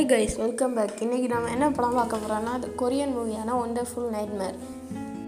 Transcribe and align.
Hi 0.00 0.12
guys 0.12 0.36
welcome 0.36 0.74
back 0.74 1.00
இன்றைக்கி 1.00 1.28
நம்ம 1.28 1.50
என்ன 1.50 1.70
படம் 1.70 1.94
பார்க்க 1.94 2.16
போகிறோம்னா 2.16 2.52
அது 2.52 2.74
கொரியன் 2.78 3.12
மூவியான 3.16 3.56
ஒண்டர்ஃபுல் 3.62 4.06
நைட்மேர் 4.12 4.54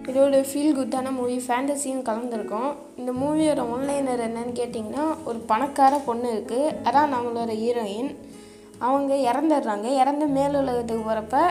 இதோட 0.03 0.37
ஃபீல் 0.49 0.77
குட்டான 0.77 1.11
மூவி 1.11 1.37
ஃபேண்டசியும் 1.47 2.01
கலந்துருக்கும். 2.07 2.73
இந்த 2.95 3.11
மூவியோட 3.11 3.63
ஒன்லைனர் 3.73 4.23
என்னன்னு 4.27 4.53
கேட்டிங்கன்னா 4.53 5.15
ஒரு 5.25 5.37
பணக்கார 5.37 5.97
பொண்ணு 5.97 6.29
இருக்குது 6.33 6.73
அதான் 6.83 7.13
நம்மளோட 7.13 7.51
ஹீரோயின் 7.63 8.15
அவங்க 8.77 9.13
இறந்துடுறாங்க. 9.15 9.83
இறந்து 9.83 10.27
மேலுலகத்துக்கு 10.27 11.05
போகிறப்ப 11.09 11.43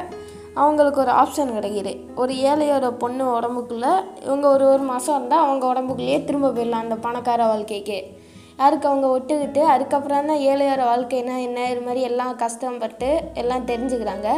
அவங்களுக்கு 0.55 1.01
ஒரு 1.01 1.11
ஆப்ஷன் 1.11 1.55
கிடைக்கிது. 1.59 2.01
ஒரு 2.15 2.35
ஏழையோட 2.35 2.91
பொண்ணு 2.91 3.41
உடம்புக்குள்ளே 3.41 3.93
இவங்க 4.23 4.49
ஒரு 4.49 4.67
ஒரு 4.67 4.83
மாதம் 4.83 5.17
இருந்தால் 5.17 5.45
அவங்க 5.45 5.67
உடம்புக்குள்ளேயே 5.73 6.25
திரும்ப 6.25 6.51
போயிடலாம் 6.51 6.87
அந்த 6.87 6.95
பணக்கார 6.95 7.47
வாழ்க்கைக்கு. 7.47 8.21
அதுக்கு 8.65 8.89
அவங்க 8.89 9.07
ஒட்டுக்கிட்டு 9.17 9.63
அதுக்கப்புறம் 9.75 10.31
தான் 10.31 10.45
ஏழையோட 10.51 10.83
வாழ்க்கைனா 10.93 11.37
என்ன 11.49 11.69
இது 11.71 11.81
மாதிரி 11.81 12.03
எல்லாம் 12.11 12.35
கஷ்டப்பட்டு 12.37 13.11
எல்லாம் 13.35 13.69
தெரிஞ்சுக்கிறாங்க. 13.73 14.31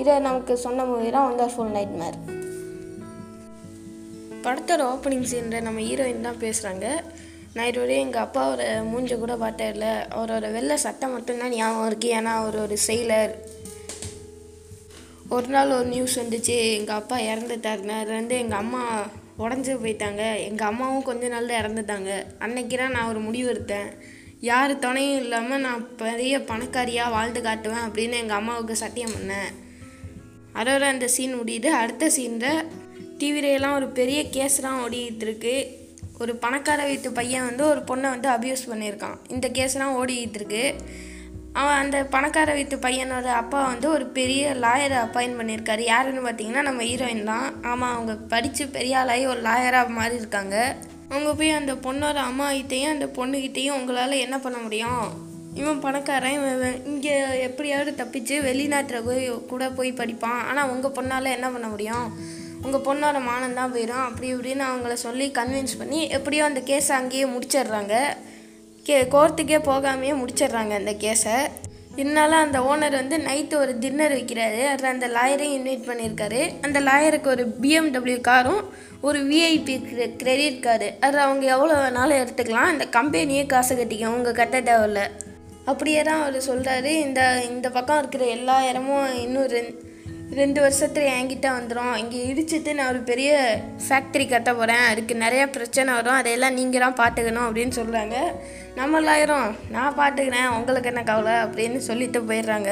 இதை 0.00 0.18
நமக்கு 0.18 0.56
சொன்ன 0.66 0.84
மூவி 0.84 1.10
தான் 1.10 1.28
ஒண்டர்ஃபுல் 1.30 1.74
நைட்மேர் 1.76 2.18
படத்தோட 4.44 4.82
ஓப்பனிங் 4.92 5.26
சீனில் 5.30 5.64
நம்ம 5.66 5.80
ஹீரோயின் 5.88 6.26
தான் 6.26 6.42
பேசுகிறாங்க 6.44 6.86
நான் 7.54 7.68
இதுவரையும் 7.70 8.04
எங்கள் 8.06 8.24
அப்பாவோட 8.26 8.62
மூஞ்ச 8.90 9.18
கூட 9.18 9.36
பார்த்தே 9.36 9.68
இல்லை. 9.74 9.92
அவரோட 10.16 10.52
வெள்ளை 10.56 10.76
சட்டை 10.76 11.08
மட்டும்தான் 11.08 11.54
ஞாபகம் 11.56 11.88
இருக்குது 11.90 12.14
ஏன்னா 12.18 12.32
அவர் 12.40 12.56
ஒரு 12.64 12.76
செயலர் 12.86 13.32
ஒரு 15.36 15.46
நாள் 15.46 15.74
ஒரு 15.78 15.88
நியூஸ் 15.94 16.18
வந்துச்சு. 16.20 16.56
எங்கள் 16.78 16.98
அப்பா 17.00 17.16
இறந்துட்டாருன்னு 17.16 17.96
அதுலேருந்து 18.00 18.36
எங்கள் 18.44 18.58
அம்மா 18.58 18.84
உடஞ்சி 19.44 19.74
போயிட்டாங்க. 19.82 20.22
எங்கள் 20.48 20.68
அம்மாவும் 20.68 21.08
கொஞ்ச 21.08 21.28
நாளில் 21.28 21.60
இறந்துட்டாங்க. 21.60 22.10
அன்னைக்கு 22.38 22.76
தான் 22.76 22.90
நான் 22.90 23.08
ஒரு 23.08 23.20
முடிவு 23.20 23.48
எடுத்தேன் 23.52 23.90
யார் 24.40 24.78
துணையும் 24.78 25.22
இல்லாமல் 25.22 25.60
நான் 25.60 25.96
பெரிய 25.96 26.38
பணக்காரியாக 26.38 27.10
வாழ்ந்து 27.10 27.40
காட்டுவேன் 27.40 27.86
அப்படின்னு 27.86 28.20
எங்கள் 28.22 28.36
அம்மாவுக்கு 28.36 28.76
சத்தியம் 28.76 29.10
பண்ணேன். 29.10 29.50
அதோட 30.54 30.80
அந்த 30.80 31.08
சீன் 31.08 31.34
முடியுது. 31.34 31.66
அடுத்த 31.66 32.10
சீனில் 32.10 32.64
டிவிலையெல்லாம் 33.18 33.74
ஒரு 33.74 33.88
பெரிய 33.98 34.20
கேஸ்லாம் 34.22 34.80
ஓடிக்கிட்டு 34.84 35.26
இருக்கு. 35.28 35.54
ஒரு 36.18 36.36
பணக்கார 36.36 36.84
வீட்டு 36.84 37.10
பையன் 37.12 37.46
வந்து 37.46 37.64
ஒரு 37.66 37.80
பொண்ணை 37.80 38.08
வந்து 38.14 38.28
அபியூஸ் 38.28 38.64
பண்ணியிருக்கான். 38.70 39.18
இந்த 39.28 39.48
கேஸ்லாம் 39.48 39.96
ஓடிக்கிட்டு 40.00 40.38
இருக்கு. 40.40 40.64
அவன் 41.58 41.78
அந்த 41.82 42.04
பணக்கார 42.04 42.52
வீட்டு 42.54 42.76
பையனோட 42.76 43.28
அப்பா 43.40 43.60
வந்து 43.66 43.90
ஒரு 43.90 44.06
பெரிய 44.18 44.52
லாயரை 44.64 44.98
அப்பாயின் 45.04 45.38
பண்ணியிருக்காரு. 45.38 45.82
யாருன்னு 45.92 46.22
பார்த்தீங்கன்னா 46.26 46.62
நம்ம 46.68 46.82
ஹீரோயின் 46.82 47.24
தான். 47.24 47.62
ஆமாம் 47.70 47.94
அவங்க 47.94 48.14
படித்து 48.32 48.66
பெரிய 48.66 48.98
ஆளாகி 48.98 49.24
ஒரு 49.26 49.40
லாயராக 49.42 49.96
மாறி 49.98 50.14
இருக்காங்க. 50.14 50.56
அவங்க 51.08 51.34
போய் 51.34 51.50
அந்த 51.50 51.72
பொண்ணோட 51.86 52.18
அம்மா 52.28 52.46
கிட்டேயும் 52.50 52.94
அந்த 52.96 53.06
பொண்ணுக்கிட்டேயும் 53.18 53.78
உங்களால் 53.78 54.22
என்ன 54.26 54.38
பண்ண 54.38 54.58
முடியும்? 54.58 55.04
இவன் 55.54 55.80
பணக்காரன் 55.80 56.36
இவன் 56.38 56.86
இங்கே 56.86 57.14
எப்படியாவது 57.48 57.92
தப்பிச்சு 58.00 58.34
வெளிநாட்டில் 58.48 59.06
போய் 59.08 59.24
கூட 59.52 59.70
போய் 59.70 59.90
படிப்பான். 59.92 60.40
ஆனால் 60.50 60.68
உங்கள் 60.68 60.94
பொண்ணால் 60.98 61.34
என்ன 61.36 61.48
பண்ண 61.50 61.68
முடியும்? 61.68 62.06
உங்கள் 62.62 62.84
பொண்ணோட 62.88 63.18
மானம் 63.24 63.54
தான் 63.54 63.72
போயிடும் 63.74 64.04
அப்படி 64.06 64.34
இப்படின்னு 64.34 64.64
அவங்கள 64.70 64.92
சொல்லி 64.92 65.26
கன்வின்ஸ் 65.38 65.78
பண்ணி 65.78 66.08
எப்படியோ 66.08 66.44
அந்த 66.44 66.60
கேஸை 66.60 66.94
அங்கேயே 67.00 67.24
முடிச்சிடுறாங்க. 67.24 67.96
கே 68.86 68.96
கோர்ட்டுக்கே 69.14 69.58
போகாமையே 69.70 70.12
முடிச்சிடுறாங்க 70.20 70.74
அந்த 70.80 70.92
கேஸை. 71.04 71.36
இருந்தாலும் 71.96 72.42
அந்த 72.44 72.58
ஓனர் 72.70 72.96
வந்து 72.98 73.16
நைட்டு 73.18 73.54
ஒரு 73.54 73.72
டின்னர் 73.78 74.14
வைக்கிறாரு. 74.16 74.60
அதில் 74.72 74.92
அந்த 74.92 75.08
லாயரையும் 75.08 75.56
இன்வைட் 75.58 75.88
பண்ணியிருக்காரு. 75.88 76.40
அந்த 76.60 76.80
லாயருக்கு 76.80 77.28
ஒரு 77.34 77.44
பிஎம்டபிள்யூ 77.62 78.20
காரும் 78.20 78.62
ஒரு 79.00 79.18
விஐபி 79.30 79.74
கிரெடிட் 80.22 80.62
கார்டு 80.62 80.88
அதில் 81.00 81.26
அவங்க 81.26 81.46
எவ்வளோ 81.46 81.74
வேணாலும் 81.82 82.20
எடுத்துக்கலாம். 82.22 82.72
இந்த 82.72 82.86
கம்பெனியே 82.98 83.44
காசு 83.46 83.74
கட்டிக்கும். 83.74 84.16
உங்கள் 84.18 84.38
கட்ட 84.40 84.60
தேவையில்ல. 84.60 85.02
அப்படியே 85.64 86.02
தான் 86.02 86.22
அவர் 86.22 86.36
சொல்கிறாரு 86.48 86.92
இந்த 87.06 87.42
இந்த 87.50 87.70
பக்கம் 87.70 87.98
இருக்கிற 87.98 88.24
எல்லா 88.38 88.56
இடமும் 88.70 89.06
இன்னும் 89.14 89.48
ரெண் 89.54 89.72
ரெண்டு 90.38 90.60
வருஷத்துல 90.64 91.06
என்கிட்ட 91.18 91.48
வந்துடும் 91.56 91.94
இங்கே 91.96 92.18
இடிச்சிட்டு 92.30 92.74
நான் 92.74 92.90
ஒரு 92.90 93.00
பெரிய 93.08 93.30
ஃபேக்ட்ரி 93.86 94.24
கட்ட 94.28 94.50
போகிறேன் 94.54 94.84
அதுக்கு 94.90 95.14
நிறையா 95.14 95.46
பிரச்சனை 95.56 95.94
வரும். 95.94 96.18
அதையெல்லாம் 96.18 96.58
நீங்கள் 96.58 96.84
தான் 96.84 96.98
பார்த்துக்கணும் 97.00 97.46
அப்படின்னு 97.46 97.74
சொல்கிறாங்க 97.78 98.16
நம்மளாயிரும் 98.80 99.48
நான் 99.74 99.96
பாட்டுக்கிறேன் 99.96 100.52
உங்களுக்கு 100.56 100.90
என்ன 100.90 101.02
கவலை 101.08 101.34
அப்படின்னு 101.44 101.78
சொல்லிட்டு 101.88 102.18
போயிடுறாங்க. 102.28 102.70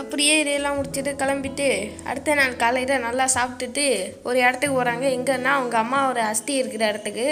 அப்படியே 0.00 0.34
இதையெல்லாம் 0.40 0.76
முடிச்சுட்டு 0.78 1.12
கிளம்பிட்டு 1.20 1.68
அடுத்த 2.10 2.34
நாள் 2.38 2.56
காலையில் 2.62 3.02
நல்லா 3.04 3.26
சாப்பிட்டுட்டு 3.34 3.84
ஒரு 4.28 4.38
இடத்துக்கு 4.44 4.76
போகிறாங்க 4.76 5.06
எங்கன்னா 5.16 5.52
அவங்க 5.58 5.76
அம்மாவோட 5.82 6.20
அஸ்தி 6.30 6.54
இருக்கிற 6.62 6.84
இடத்துக்கு. 6.92 7.26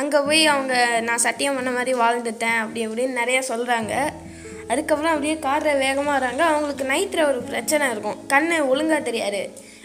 அங்கே 0.00 0.18
போய் 0.28 0.42
அவங்க 0.54 0.74
நான் 1.08 1.24
சத்தியம் 1.26 1.56
பண்ண 1.58 1.70
மாதிரி 1.78 1.94
வாழ்ந்துட்டேன் 2.02 2.58
அப்படி 2.62 2.86
இப்படின்னு 2.86 3.20
நிறையா 3.22 3.42
சொல்கிறாங்க 3.52 3.94
அதுக்கப்புறம் 4.72 5.12
அப்படியே 5.14 5.36
காரில் 5.46 5.80
வேகமாக 5.84 6.16
வராங்க. 6.18 6.42
அவங்களுக்கு 6.50 6.84
நைட்டில் 6.92 7.28
ஒரு 7.30 7.40
பிரச்சனை 7.50 7.90
இருக்கும். 7.90 8.18
கண்ணு 8.34 8.58
ஒழுங்காக 8.72 9.02
தெரியாது. 9.08 9.42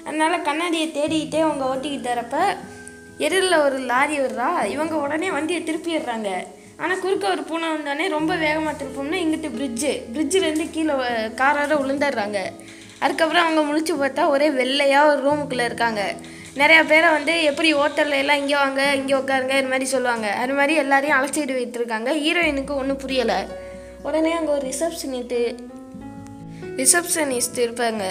அதனால் 0.08 0.46
கண்ணாடியை 0.50 0.90
தேடிக்கிட்டே 0.98 1.42
அவங்க 1.48 1.64
ஓட்டிக்கிட்டு 1.74 2.14
வரப்ப 2.14 2.38
எதிரில் 3.26 3.64
ஒரு 3.68 3.78
லாரி 3.92 4.18
வருதா? 4.20 4.50
இவங்க 4.76 4.96
உடனே 5.06 5.30
வண்டியை 5.38 5.62
திருப்பிடுறாங்க 5.64 6.32
ஆனால் 6.78 7.02
குறுக்க 7.04 7.26
ஒரு 7.30 7.44
பூனை 7.50 7.68
வந்தோடனே 7.70 8.06
ரொம்ப 8.18 8.32
வேகமாக 8.36 8.74
திருப்போம்னா 8.80 9.20
இங்கிட்டு 9.24 9.50
பிரிட்ஜு 9.58 9.92
பிரிட்ஜிலேருந்து 10.14 10.66
கீழே 10.76 10.96
காரார 11.42 11.74
விழுந்துடுறாங்க 11.82 12.40
அதுக்கப்புறம் 13.04 13.46
அவங்க 13.46 13.62
முழிச்சு 13.70 13.94
பார்த்தா 14.02 14.24
ஒரே 14.34 14.48
வெள்ளையாக 14.50 15.10
ஒரு 15.12 15.22
ரூமுக்குள்ளே 15.28 15.66
இருக்காங்க. 15.70 16.02
நிறையா 16.62 16.82
பேரை 16.92 17.08
வந்து 17.10 17.34
எப்படி 17.50 17.70
ஹோட்டல்ல 17.74 18.20
எல்லாம் 18.24 18.40
இங்கே 18.42 18.56
வாங்க 18.56 18.82
இங்கே 19.00 19.16
உட்காருங்க 19.16 19.56
இது 19.60 19.72
மாதிரி 19.72 19.88
சொல்லுவாங்க. 19.94 20.28
அது 20.42 20.54
மாதிரி 20.60 20.74
எல்லாரையும் 20.84 21.18
அழைச்சிட்டு 21.18 21.58
வைத்திருக்காங்க. 21.60 22.12
ஹீரோயினுக்கு 22.26 22.74
ஒன்றும் 22.82 23.02
புரியலை. 23.04 23.40
உடனே 24.08 24.32
அங்கே 24.32 24.52
ஒரு 24.58 24.66
ரிசப்ஷனிட்டு 24.72 25.42
ரிசப்ஷனிஸ்ட் 26.82 27.60
இருப்பாங்க. 27.66 28.04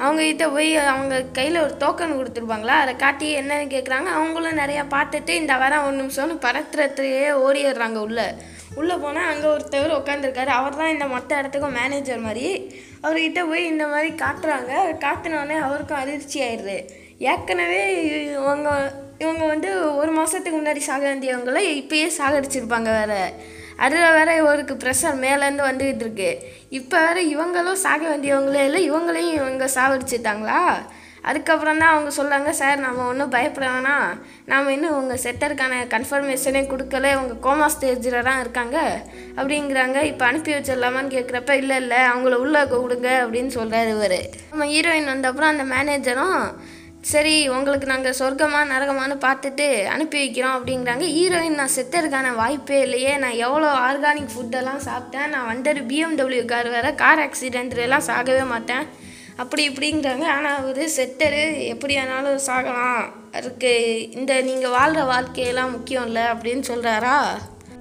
அவங்ககிட்ட 0.00 0.52
போய் 0.52 0.76
அவங்க 0.76 1.22
கையில் 1.32 1.60
ஒரு 1.60 1.74
டோக்கன் 1.78 2.18
கொடுத்துருப்பாங்களா? 2.18 2.74
அதை 2.82 2.96
காட்டி 2.96 3.36
என்னன்னு 3.38 3.66
கேட்குறாங்க 3.74 4.08
அவங்களும் 4.18 4.58
நிறையா 4.58 4.84
பார்த்துட்டு 4.94 5.28
இந்த 5.28 5.56
வாரம் 5.56 5.84
ஒரு 5.86 5.96
நிமிஷம்னு 6.02 6.36
படத்துறதுலேயே 6.46 7.30
ஓடிடுறாங்க 7.44 7.96
உள்ளே. 7.96 8.26
உள்ளே 8.74 8.94
போனால் 8.94 9.30
அங்கே 9.32 9.46
ஒருத்தவர் 9.46 9.98
உட்காந்துருக்காரு 9.98 10.46
அவர் 10.46 10.76
தான் 10.76 10.88
இந்த 10.88 11.06
மொத்த 11.06 11.38
இடத்துக்கும் 11.38 11.76
மேனேஜர் 11.80 12.18
மாதிரி. 12.18 12.46
அவர்கிட்ட 13.02 13.48
போய் 13.48 13.64
இந்த 13.64 13.86
மாதிரி 13.86 14.10
காட்டுறாங்க. 14.24 14.72
காட்டினோடனே 15.06 15.58
அவருக்கும் 15.58 15.98
அதிர்ச்சி 15.98 16.40
ஆயிடுது. 16.42 16.78
ஏற்கனவே 17.18 17.82
இவங்க 18.32 18.92
இவங்க 19.18 19.44
வந்து 19.44 19.96
ஒரு 19.96 20.10
மாதத்துக்கு 20.10 20.58
முன்னாடி 20.58 20.76
சாக 20.76 21.14
வேண்டியவங்கள 21.14 21.60
இப்பயே 21.82 22.08
சாகடிச்சிருப்பாங்க 22.18 22.90
வேறு. 22.98 23.22
அதில் 23.84 24.14
வேற 24.18 24.30
இவருக்கு 24.42 24.74
ப்ரெஷர் 24.84 25.18
மேலேருந்து 25.24 25.68
வந்துக்கிட்டு 25.70 26.04
இருக்கு. 26.06 26.30
இப்போ 26.78 26.96
வேற 27.06 27.18
இவங்களும் 27.34 27.82
சாக 27.86 28.02
வேண்டியவங்களே 28.12 28.62
இல்லை 28.68 28.80
இவங்களையும் 28.90 29.36
இவங்க 29.40 29.66
சாவடிச்சிட்டாங்களா 29.76 30.62
அதுக்கப்புறம் 31.28 31.80
தான் 31.82 31.92
அவங்க 31.92 32.10
சொல்கிறாங்க 32.16 32.50
சார் 32.58 32.76
நம்ம 32.84 33.06
ஒன்றும் 33.10 33.32
பயப்பட 33.34 33.66
வேணாம். 33.72 34.10
நாம் 34.50 34.70
இன்னும் 34.74 34.96
உங்கள் 34.98 35.20
செட்டருக்கான 35.24 35.80
கன்ஃபர்மேஷனே 35.94 36.62
கொடுக்கல 36.70 37.10
இவங்க 37.14 37.34
கோமா 37.46 37.66
ஸ்டேஜில் 37.74 38.26
தான் 38.28 38.40
இருக்காங்க. 38.44 38.76
அப்படிங்கிறாங்க. 39.38 39.98
இப்போ 40.10 40.24
அனுப்பி 40.28 40.52
வச்சிடலாமான்னு 40.54 41.14
கேட்குறப்ப 41.16 41.54
இல்லை 41.62 41.76
இல்லை 41.82 42.00
அவங்கள 42.12 42.36
உள்ளே 42.44 42.62
விடுங்க 42.72 43.10
அப்படின்னு 43.24 43.52
சொல்கிறாரு 43.58 43.92
இவர். 43.96 44.18
நம்ம 44.52 44.66
ஹீரோயின் 44.74 45.12
வந்தப்புறம் 45.14 45.52
அந்த 45.54 45.66
மேனேஜரும் 45.74 46.40
சரி 47.02 47.48
உங்களுக்கு 47.48 47.86
நாங்கள் 47.86 48.16
சொர்க்கமாக 48.18 48.70
நரகமானு 48.70 49.14
பார்த்துட்டு 49.24 49.86
அனுப்பி 49.86 50.18
வைக்கிறோம் 50.22 50.56
அப்படிங்கிறாங்க 50.56 51.04
ஹீரோயின் 51.16 51.58
நான் 51.60 51.76
செத்ததுக்கான 51.76 52.34
வாய்ப்பே 52.34 52.80
இல்லையே. 52.80 53.16
நான் 53.16 53.40
எவ்வளோ 53.46 53.66
ஆர்கானிக் 53.66 54.34
ஃபுட்டெல்லாம் 54.34 54.82
சாப்பிட்டேன். 54.88 55.28
நான் 55.28 55.46
வந்தது 55.46 55.80
பிஎம்டபிள்யூ 55.80 56.44
கார் 56.44 56.68
வேறு 56.68 56.94
கார் 56.94 57.18
ஆக்சிடென்ட்லாம் 57.18 58.06
சாகவே 58.08 58.46
மாட்டேன். 58.46 58.86
அப்படி 59.36 59.68
இப்படிங்கிறாங்க 59.68 60.22
ஆனால் 60.22 60.56
அவர் 60.56 60.82
செத்தரு. 60.98 61.68
எப்படி 61.68 61.96
ஆனாலும் 61.96 62.40
சாகலாம். 62.46 63.04
இருக்குது 63.32 64.10
இந்த 64.18 64.40
நீங்கள் 64.40 64.70
வாழ்கிற 64.70 65.04
வாழ்க்கையெல்லாம் 65.04 65.70
முக்கியம் 65.70 66.06
இல்லை 66.06 66.22
அப்படின்னு 66.22 66.64
சொல்கிறாரா 66.72 67.18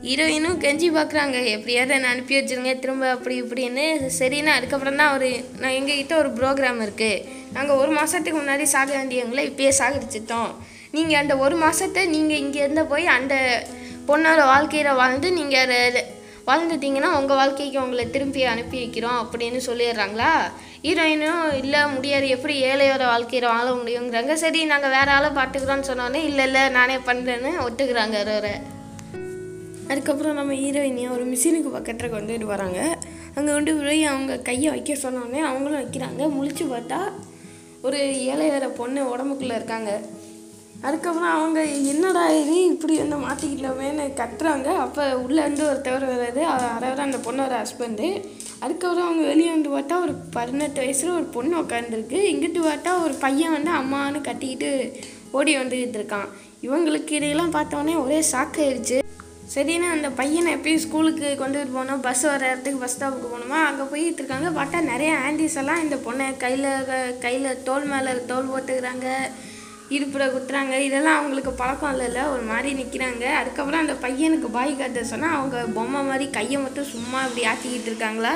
ஹீரோயினும் 0.06 0.60
கெஞ்சி 0.64 0.88
பார்க்குறாங்க. 0.96 1.38
எப்படியாவது 1.54 1.94
என்னை 1.96 2.10
அனுப்பி 2.14 2.34
வச்சிருங்க 2.38 2.74
திரும்ப 2.82 3.06
அப்படி 3.14 3.36
இப்படின்னு. 3.44 3.86
சரின்னு 4.18 4.52
அதுக்கப்புறம் 4.56 5.00
தான் 5.02 5.14
ஒரு 5.16 5.30
நான் 5.62 5.76
எங்ககிட்ட 5.78 6.14
ஒரு 6.22 6.30
ப்ரோக்ராம் 6.40 6.82
இருக்குது 6.86 7.24
நாங்கள் 7.56 7.80
ஒரு 7.82 7.92
மாதத்துக்கு 7.98 8.40
முன்னாடி 8.42 8.66
சாக 8.74 8.92
வேண்டியவங்கள 8.98 9.44
இப்பயே 9.50 9.72
சாகடிச்சிட்டோம். 9.80 10.52
நீங்கள் 10.96 11.20
அந்த 11.22 11.34
ஒரு 11.46 11.56
மாதத்தை 11.64 12.04
நீங்கள் 12.14 12.42
இங்கேருந்து 12.44 12.84
போய் 12.94 13.08
அந்த 13.16 13.36
பொண்ணோட 14.12 14.42
வாழ்க்கையில் 14.54 15.00
வாழ்ந்து 15.02 15.32
நீங்கள் 15.40 15.64
அதை 15.66 16.04
வாழ்ந்துட்டீங்கன்னா 16.52 17.12
உங்கள் 17.20 17.40
வாழ்க்கைக்கு 17.42 17.84
உங்களை 17.86 18.06
திரும்பி 18.16 18.42
அனுப்பி 18.54 18.78
வைக்கிறோம் 18.84 19.20
அப்படின்னு 19.24 19.60
சொல்லிடுறாங்களா? 19.70 20.32
ஹீரோயினும் 20.86 21.44
இல்லை 21.64 21.82
முடியாது. 21.96 22.28
எப்படி 22.36 22.56
ஏழையோட 22.70 23.04
வாழ்க்கையில் 23.14 23.52
வாழ 23.56 23.68
முடியுங்கிறாங்க. 23.82 24.34
சரி 24.46 24.62
நாங்கள் 24.74 24.96
வேற 24.98 25.12
ஆளை 25.18 25.32
பார்த்துக்கிறோன்னு 25.42 25.92
சொன்னோன்னே 25.92 26.24
இல்லை 26.32 26.48
இல்லை 26.50 26.66
நானே 26.80 26.98
பண்ணுறேன்னு 27.12 27.54
ஒத்துக்கிறாங்க 27.68 28.18
அவரை. 28.26 28.56
அதுக்கப்புறம் 29.88 30.36
நம்ம 30.36 30.54
ஹீரோயினியை 30.54 31.12
ஒரு 31.12 31.28
மிஷினுக்கு 31.28 31.72
பக்கத்தில் 31.72 32.12
கொண்டுட்டு 32.12 32.44
வராங்க. 32.44 32.98
அங்கே 33.36 33.52
கொண்டு 33.52 33.76
போய் 33.76 34.04
அவங்க 34.04 34.38
கையை 34.38 34.70
வைக்க 34.70 34.94
சொன்னோடனே 34.94 35.40
அவங்களும் 35.40 35.82
வைக்கிறாங்க. 35.82 36.22
முழிச்சு 36.22 36.64
பார்த்தா 36.64 36.98
ஒரு 37.82 38.26
ஏழை 38.26 38.50
வேற 38.50 38.68
பொண்ணு 38.68 39.18
உடம்புக்குள்ளே 39.18 39.56
இருக்காங்க. 39.56 40.02
அதுக்கப்புறம் 40.82 41.30
அவங்க 41.30 41.64
என்னடா 41.64 42.30
இது? 42.30 42.64
இப்படி 42.64 42.98
வந்து 42.98 43.16
மாற்றிக்கிட்டோமேன்னு 43.16 44.12
கத்துறாங்க. 44.16 44.64
அப்போ 44.64 45.20
உள்ளேருந்து 45.20 45.64
ஒருத்தவர் 45.64 46.10
வர்றாரு. 46.10 46.42
அவ- 46.42 46.68
அதாவது 46.68 47.02
அந்த 47.02 47.18
பொண்ணோட 47.18 47.66
ஹஸ்பண்டு 47.66 48.26
அதுக்கப்புறம் 48.60 49.06
அவங்க 49.06 49.28
வெளியே 49.28 49.50
வந்து 49.50 49.70
பார்த்தா 49.70 50.02
ஒரு 50.02 50.14
பதினெட்டு 50.32 50.80
வயசில் 50.80 51.10
ஒரு 51.10 51.24
பொண்ணு 51.24 51.60
உட்காந்துருக்கு 51.60 52.14
இங்கிட்டு 52.14 52.62
பார்த்தா 52.64 53.04
ஒரு 53.04 53.14
பையன் 53.14 53.52
வந்து 53.52 53.72
அம்மான்னு 53.72 54.22
கட்டிக்கிட்டு 54.22 55.00
ஓடி 55.32 55.58
வந்துக்கிட்டு 55.58 55.98
இருக்கான். 55.98 56.28
இவங்களுக்கு 56.64 57.12
இதையெல்லாம் 57.12 57.54
பார்த்தோன்னே 57.54 58.04
ஒரே 58.04 58.20
ஷாக் 58.20 58.58
ஆயிடுச்சு 58.58 59.00
சரின்னு 59.58 59.88
அந்த 59.94 60.10
பையனை 60.18 60.50
எப்பயும் 60.56 60.82
ஸ்கூலுக்கு 60.84 61.28
கொண்டுட்டு 61.40 61.72
போனோம் 61.78 62.02
பஸ் 62.08 62.22
வர 62.30 62.42
இடத்துக்கு 62.50 62.82
பஸ் 62.82 62.96
ஸ்டாப்புக்கு 62.96 63.30
போனோமா 63.32 63.60
அங்கே 63.68 63.86
போயிட்டு 63.92 64.20
இருக்காங்க 64.22 64.50
பார்த்தா 64.58 64.80
நிறைய 64.90 65.12
ஆண்டிஸ் 65.28 65.56
எல்லாம் 65.62 65.82
இந்த 65.84 65.96
பொண்ணை 66.08 66.26
கையில் 66.44 66.68
கையில் 67.24 67.64
தோல் 67.68 67.88
மேலே 67.92 68.12
தோல் 68.32 68.52
போட்டுக்கிறாங்க. 68.52 69.08
இடுப்பில் 69.96 70.34
குத்துறாங்க. 70.34 70.74
இதெல்லாம் 70.88 71.18
அவங்களுக்கு 71.20 71.52
பழக்கம் 71.62 71.94
இல்லைல்ல 71.94 72.24
ஒரு 72.34 72.44
மாதிரி 72.52 72.70
நிற்கிறாங்க 72.80 73.26
அதுக்கப்புறம் 73.40 73.82
அந்த 73.84 73.96
பையனுக்கு 74.06 74.50
பாய் 74.58 74.74
காட்ட 74.82 75.04
சொன்னால் 75.14 75.36
அவங்க 75.38 75.64
பொம்மை 75.78 76.02
மாதிரி 76.10 76.28
கையை 76.38 76.60
மட்டும் 76.66 76.92
சும்மா 76.94 77.22
இப்படி 77.28 77.46
ஆட்டிக்கிட்டு 77.54 77.92
இருக்காங்களா? 77.92 78.36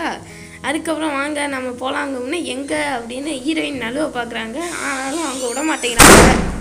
அதுக்கப்புறம் 0.69 1.17
வாங்க 1.19 1.47
நம்ம 1.55 1.75
போகலாங்கன்னு 1.83 2.39
எங்கே 2.55 2.81
அப்படின்னு 2.97 3.33
ஹீரோயின் 3.45 3.83
நழுவ 3.85 4.07
பார்க்குறாங்க 4.17 4.59
ஆனாலும் 4.87 5.27
அவங்க 5.29 5.45
விட 5.51 5.63
மாட்டேங்கிறாங்க. 5.71 6.59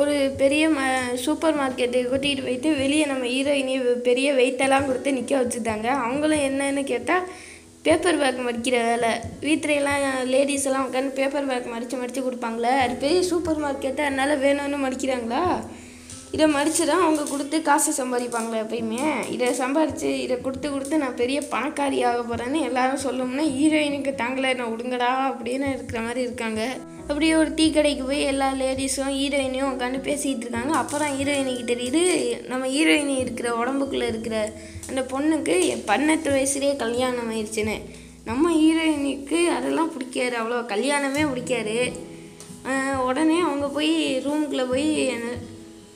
ஒரு 0.00 0.12
பெரிய 0.40 0.64
ம 0.68 0.82
சூப்பர் 1.22 1.56
மார்க்கெட்டுக்கு 1.58 2.10
கூட்டிகிட்டு 2.12 2.44
போயிட்டு 2.44 2.68
வெளியே 2.76 3.04
நம்ம 3.10 3.24
ஹீரோயினி 3.32 3.74
பெரிய 4.06 4.28
வெயிட்டெல்லாம் 4.38 4.86
கொடுத்து 4.86 5.12
நிற்க 5.16 5.32
வச்சுட்டாங்க. 5.40 5.86
அவங்களும் 6.04 6.44
என்னன்னு 6.48 6.82
கேட்டால் 6.92 7.26
பேப்பர் 7.86 8.20
பேக் 8.22 8.40
மடிக்கிற 8.46 8.76
வேலை. 8.88 9.10
வீட்டிலலாம் 9.46 10.06
லேடிஸ் 10.32 10.66
எல்லாம் 10.68 10.86
உட்காந்து 10.88 11.12
பேப்பர் 11.18 11.50
பேக் 11.50 11.70
மடித்து 11.74 11.96
மடித்து 11.96 12.22
கொடுப்பாங்களே. 12.22 12.72
அது 12.84 12.94
பெரிய 13.04 13.22
சூப்பர் 13.30 13.62
மார்க்கெட்டை 13.64 14.04
அதனால் 14.08 14.42
வேணும்னு 14.46 14.80
மடிக்கிறாங்களா? 14.86 15.44
இதை 16.34 16.46
மடித்து 16.54 16.84
தான் 16.90 17.02
அவங்க 17.04 17.22
கொடுத்து 17.30 17.56
காசு 17.66 17.90
சம்பாதிப்பாங்களே 17.98 18.60
எப்பயுமே. 18.64 19.00
இதை 19.34 19.48
சம்பாரித்து 19.58 20.10
இதை 20.26 20.36
கொடுத்து 20.44 20.68
கொடுத்து 20.74 21.02
நான் 21.02 21.18
பெரிய 21.20 21.38
பணக்காரி 21.54 21.98
ஆக 22.10 22.20
போகிறேன்னு 22.28 22.60
எல்லாரும் 22.68 23.02
சொல்லணும்னா 23.04 23.44
ஹீரோயினுக்கு 23.58 24.12
தாங்களே 24.22 24.52
என்ன 24.54 24.68
விடுங்கடா 24.70 25.10
அப்படின்னு 25.30 25.68
இருக்கிற 25.76 26.00
மாதிரி 26.06 26.22
இருக்காங்க. 26.28 26.62
அப்படியே 27.08 27.32
ஒரு 27.40 27.50
டீ 27.58 27.66
கடைக்கு 27.76 28.04
போய் 28.08 28.28
எல்லா 28.32 28.48
லேடிஸும் 28.62 29.12
ஹீரோயினையும் 29.18 29.70
உட்காந்து 29.72 30.00
பேசிகிட்டு 30.08 30.44
இருக்காங்க. 30.46 30.72
அப்புறம் 30.82 31.12
ஹீரோயினுக்கு 31.18 31.64
தெரியுது 31.72 32.02
நம்ம 32.52 32.64
ஹீரோயினி 32.76 33.16
இருக்கிற 33.24 33.48
உடம்புக்குள்ளே 33.62 34.08
இருக்கிற 34.12 34.36
அந்த 34.90 35.02
பொண்ணுக்கு 35.12 35.56
பதினெட்டு 35.90 36.30
வயசுலேயே 36.36 36.74
கல்யாணம் 36.84 37.30
ஆயிடுச்சுன்னு 37.32 37.76
நம்ம 38.30 38.50
ஹீரோயினுக்கு 38.60 39.38
அதெல்லாம் 39.56 39.92
பிடிக்காது 39.94 40.36
அவ்வளோ 40.40 40.58
கல்யாணமே 40.74 41.22
பிடிக்காது. 41.32 41.76
உடனே 43.08 43.38
அவங்க 43.46 43.66
போய் 43.76 43.94
ரூமுக்குள்ளே 44.26 44.66
போய் 44.72 44.90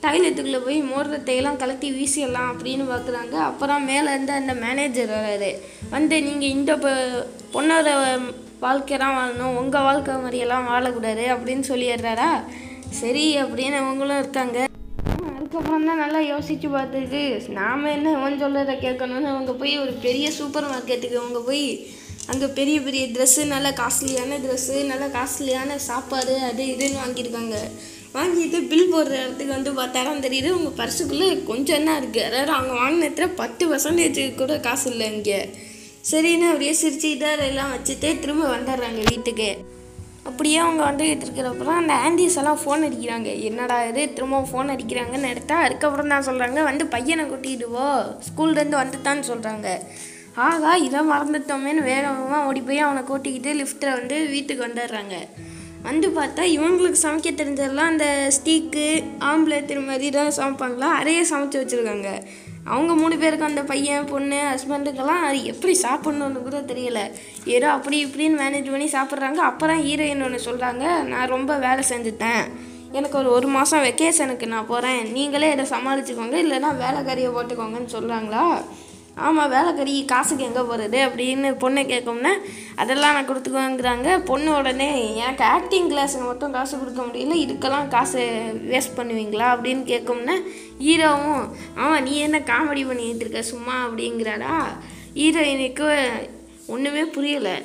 டாய்லெட்டுக்குள்ளே 0.07 0.59
போய் 0.59 0.83
மோதிரத்தையெல்லாம் 0.83 1.59
கலட்டி 1.59 1.91
வீசிடலாம் 1.91 2.59
அப்படின்னு 2.59 2.85
பார்க்குறாங்க 2.91 3.31
அப்புறம் 3.31 3.89
மேலேருந்து 3.89 4.29
அந்த 4.29 4.55
மேனேஜர் 4.55 5.09
வராரு. 5.09 5.55
வந்து 5.91 6.23
நீங்கள் 6.23 6.49
இந்த 6.49 6.77
பொ- 6.77 7.27
பொண்ணோட 7.53 8.21
வாழ்க்கையெல்லாம் 8.63 9.17
வாழணும். 9.17 9.57
உங்கள் 9.57 9.83
வாழ்க்கை 9.83 10.15
மாதிரியெல்லாம் 10.15 10.69
வாழக்கூடாது 10.73 11.23
அப்படின்னு 11.35 11.63
சொல்லிடுறாரா? 11.69 12.45
சரி 12.91 13.43
அப்படின்னு 13.43 13.77
அவங்களும் 13.77 14.19
இருக்காங்க. 14.19 14.67
அதுக்கப்புறம் 15.37 15.87
தான் 15.87 16.09
நல்லா 16.09 16.37
யோசிச்சு 16.37 16.71
பார்த்துட்டு 16.71 17.49
நாம் 17.49 17.85
என்ன 17.85 18.17
அவன் 18.17 18.45
சொல்கிறத 18.45 18.71
கேட்கணும்னு 18.71 19.25
அவங்க 19.25 19.53
போய் 19.53 19.79
ஒரு 19.79 19.93
பெரிய 19.93 20.31
சூப்பர் 20.31 20.65
மார்க்கெட்டுக்கு 20.65 21.15
அவங்க 21.15 21.41
போய் 21.41 21.87
அங்கே 22.27 22.47
பெரிய 22.47 22.81
பெரிய 22.81 23.07
ட்ரெஸ்ஸு 23.07 23.47
நல்ல 23.47 23.71
காஸ்ட்லியான 23.71 24.35
ட்ரெஸ்ஸு 24.37 24.85
நல்ல 24.85 25.07
காஸ்ட்லியான 25.07 25.77
சாப்பாடு 25.77 26.39
அது 26.39 26.65
இதுன்னு 26.65 26.97
வாங்கியிருக்காங்க. 27.07 27.55
வாங்கிட்டு 28.17 28.59
பில் 28.71 28.91
போடுற 28.93 29.15
இடத்துக்கு 29.23 29.57
வந்து 29.57 29.73
பார்த்தாலும் 29.79 30.25
தெரியுது. 30.27 30.51
உங்கள் 30.59 30.77
பர்சுக்குள்ளே 30.81 31.29
கொஞ்சம் 31.51 31.79
என்ன 31.81 31.95
இருக்குது 32.01 32.27
அதாவது 32.29 32.53
அவங்க 32.59 32.75
வாங்கினத்துல 32.83 33.29
பத்து 33.41 33.65
பர்சன்டேஜ் 33.71 34.21
கூட 34.43 34.59
காசு 34.67 34.87
இல்லை 34.93 35.09
இங்கே. 35.15 35.41
சரின்னு 36.11 36.51
அப்படியே 36.51 36.75
சிரிச்சுக்கிட்டு 36.83 37.31
எல்லாம் 37.51 37.73
வச்சுட்டு 37.77 38.11
திரும்ப 38.25 38.45
வந்துடுறாங்க 38.57 39.01
வீட்டுக்கு. 39.13 39.51
அப்படியே 40.29 40.59
அவங்க 40.63 40.83
வந்துக்கிட்டு 40.87 41.25
இருக்கிறப்பறம் 41.27 41.81
அந்த 41.81 41.95
ஆண்டிஸ் 42.05 42.39
எல்லாம் 42.41 42.61
ஃபோன் 42.63 42.85
அடிக்கிறாங்க. 42.87 43.29
என்னடா 43.49 43.77
இது? 43.91 44.03
திரும்ப 44.15 44.41
ஃபோன் 44.51 44.73
அடிக்கிறாங்கன்னு 44.75 45.33
எடுத்தா 45.35 45.57
அதுக்கப்புறம் 45.67 46.13
தான் 46.13 46.27
சொல்கிறாங்க 46.29 46.63
வந்து 46.71 46.87
பையனை 46.95 47.25
கூட்டிகிட்டு 47.33 47.67
ஸ்கூல்லேருந்து 48.29 48.83
வந்துட்டான்னு 48.83 49.27
சொல்கிறாங்க 49.33 49.69
ஆகா 50.47 50.73
இதை 50.87 51.01
மறந்துட்டோமேன்னு 51.13 51.83
வேகமாக 51.91 52.41
ஓடி 52.49 52.61
போய் 52.61 52.87
அவனை 52.87 53.03
கூட்டிக்கிட்டு 53.11 53.53
லிஃப்ட்டில் 53.61 53.97
வந்து 53.99 54.17
வீட்டுக்கு 54.33 54.63
வந்துடுறாங்க. 54.67 55.15
வந்து 55.87 56.09
பார்த்தா 56.19 56.43
இவங்களுக்கு 56.57 56.99
சமைக்க 57.07 57.31
தெரிஞ்சதெல்லாம் 57.41 57.91
அந்த 57.93 58.07
ஸ்டீக்கு 58.37 58.87
ஆம்லேட் 59.31 59.71
இது 59.75 59.83
மாதிரி 59.89 60.09
தான் 60.17 60.37
சமைப்பாங்களா? 60.39 60.89
அதையே 61.01 61.23
சமைச்சு 61.31 61.61
வச்சுருக்காங்க. 61.63 62.11
அவங்க 62.75 62.93
மூணு 63.01 63.17
பேருக்கு 63.19 63.49
அந்த 63.49 63.63
பையன் 63.63 64.09
பொண்ணு 64.13 64.39
ஹஸ்பண்டுக்கெல்லாம் 64.53 65.23
அது 65.27 65.41
எப்படி 65.51 65.75
சாப்பிட்ணுன்னு 65.83 66.41
கூட 66.47 66.61
தெரியல. 66.71 67.01
ஏதோ 67.57 67.67
அப்படி 67.71 67.99
இப்படின்னு 68.07 68.41
மேனேஜ் 68.43 68.71
பண்ணி 68.71 68.89
சாப்பிட்றாங்க. 68.97 69.41
அப்புறம் 69.51 69.83
ஹீரோயின் 69.87 70.25
ஒன்று 70.29 70.47
சொல்கிறாங்க 70.49 70.85
நான் 71.13 71.33
ரொம்ப 71.35 71.59
வேலை 71.67 71.85
செஞ்சுட்டேன். 71.93 72.43
எனக்கு 72.93 73.17
ஒரு 73.19 73.31
ஒரு 73.37 73.49
மாதம் 73.57 73.85
வெக்கேஷனுக்கு 73.85 74.47
நான் 74.55 74.71
போகிறேன் 74.73 75.01
நீங்களே 75.13 75.53
இதை 75.53 75.67
சமாளிச்சுக்கோங்க. 75.75 76.37
இல்லைன்னா 76.45 76.73
வேலைக்காரியை 76.85 77.31
போட்டுக்கோங்கன்னு 77.37 77.95
சொல்கிறாங்களா 77.97 78.45
ஆமாம் 79.25 79.53
வேலைக்கறி 79.53 80.05
காசுக்கு 80.05 80.45
எங்கே 80.45 80.61
போகிறது 80.61 80.99
அப்படின்னு 81.07 81.49
பொண்ணை 81.63 81.83
கேட்கும்னா 81.93 82.33
அதெல்லாம் 82.75 83.15
நான் 83.15 83.29
கொடுத்துக்குவேங்கிறாங்க. 83.29 84.25
பொண்ணு 84.25 84.55
உடனே 84.55 85.15
எனக்கு 85.15 85.45
ஆக்டிங் 85.45 85.91
கிளாஸுக்கு 85.91 86.27
மட்டும் 86.27 86.53
காசு 86.53 86.79
கொடுக்க 86.79 87.03
முடியல 87.03 87.37
இதுக்கெல்லாம் 87.45 87.89
காசு 87.89 88.19
வேஸ்ட் 88.73 88.97
பண்ணுவீங்களா? 88.97 89.47
அப்படின்னு 89.55 89.85
கேட்கும்னா 89.93 90.37
ஹீரோவும் 90.87 91.49
ஆமாம் 91.75 92.03
நீ 92.03 92.17
என்ன 92.17 92.39
காமெடி 92.39 92.87
பண்ணிட்டு 92.87 93.25
இருக்க 93.25 93.43
சும்மா 93.43 93.87
அப்படிங்கிறாரா 93.87 94.57
ஹீரோயினுக்கு 95.15 95.89
ஒன்றுமே 96.67 97.03
புரியலை. 97.03 97.57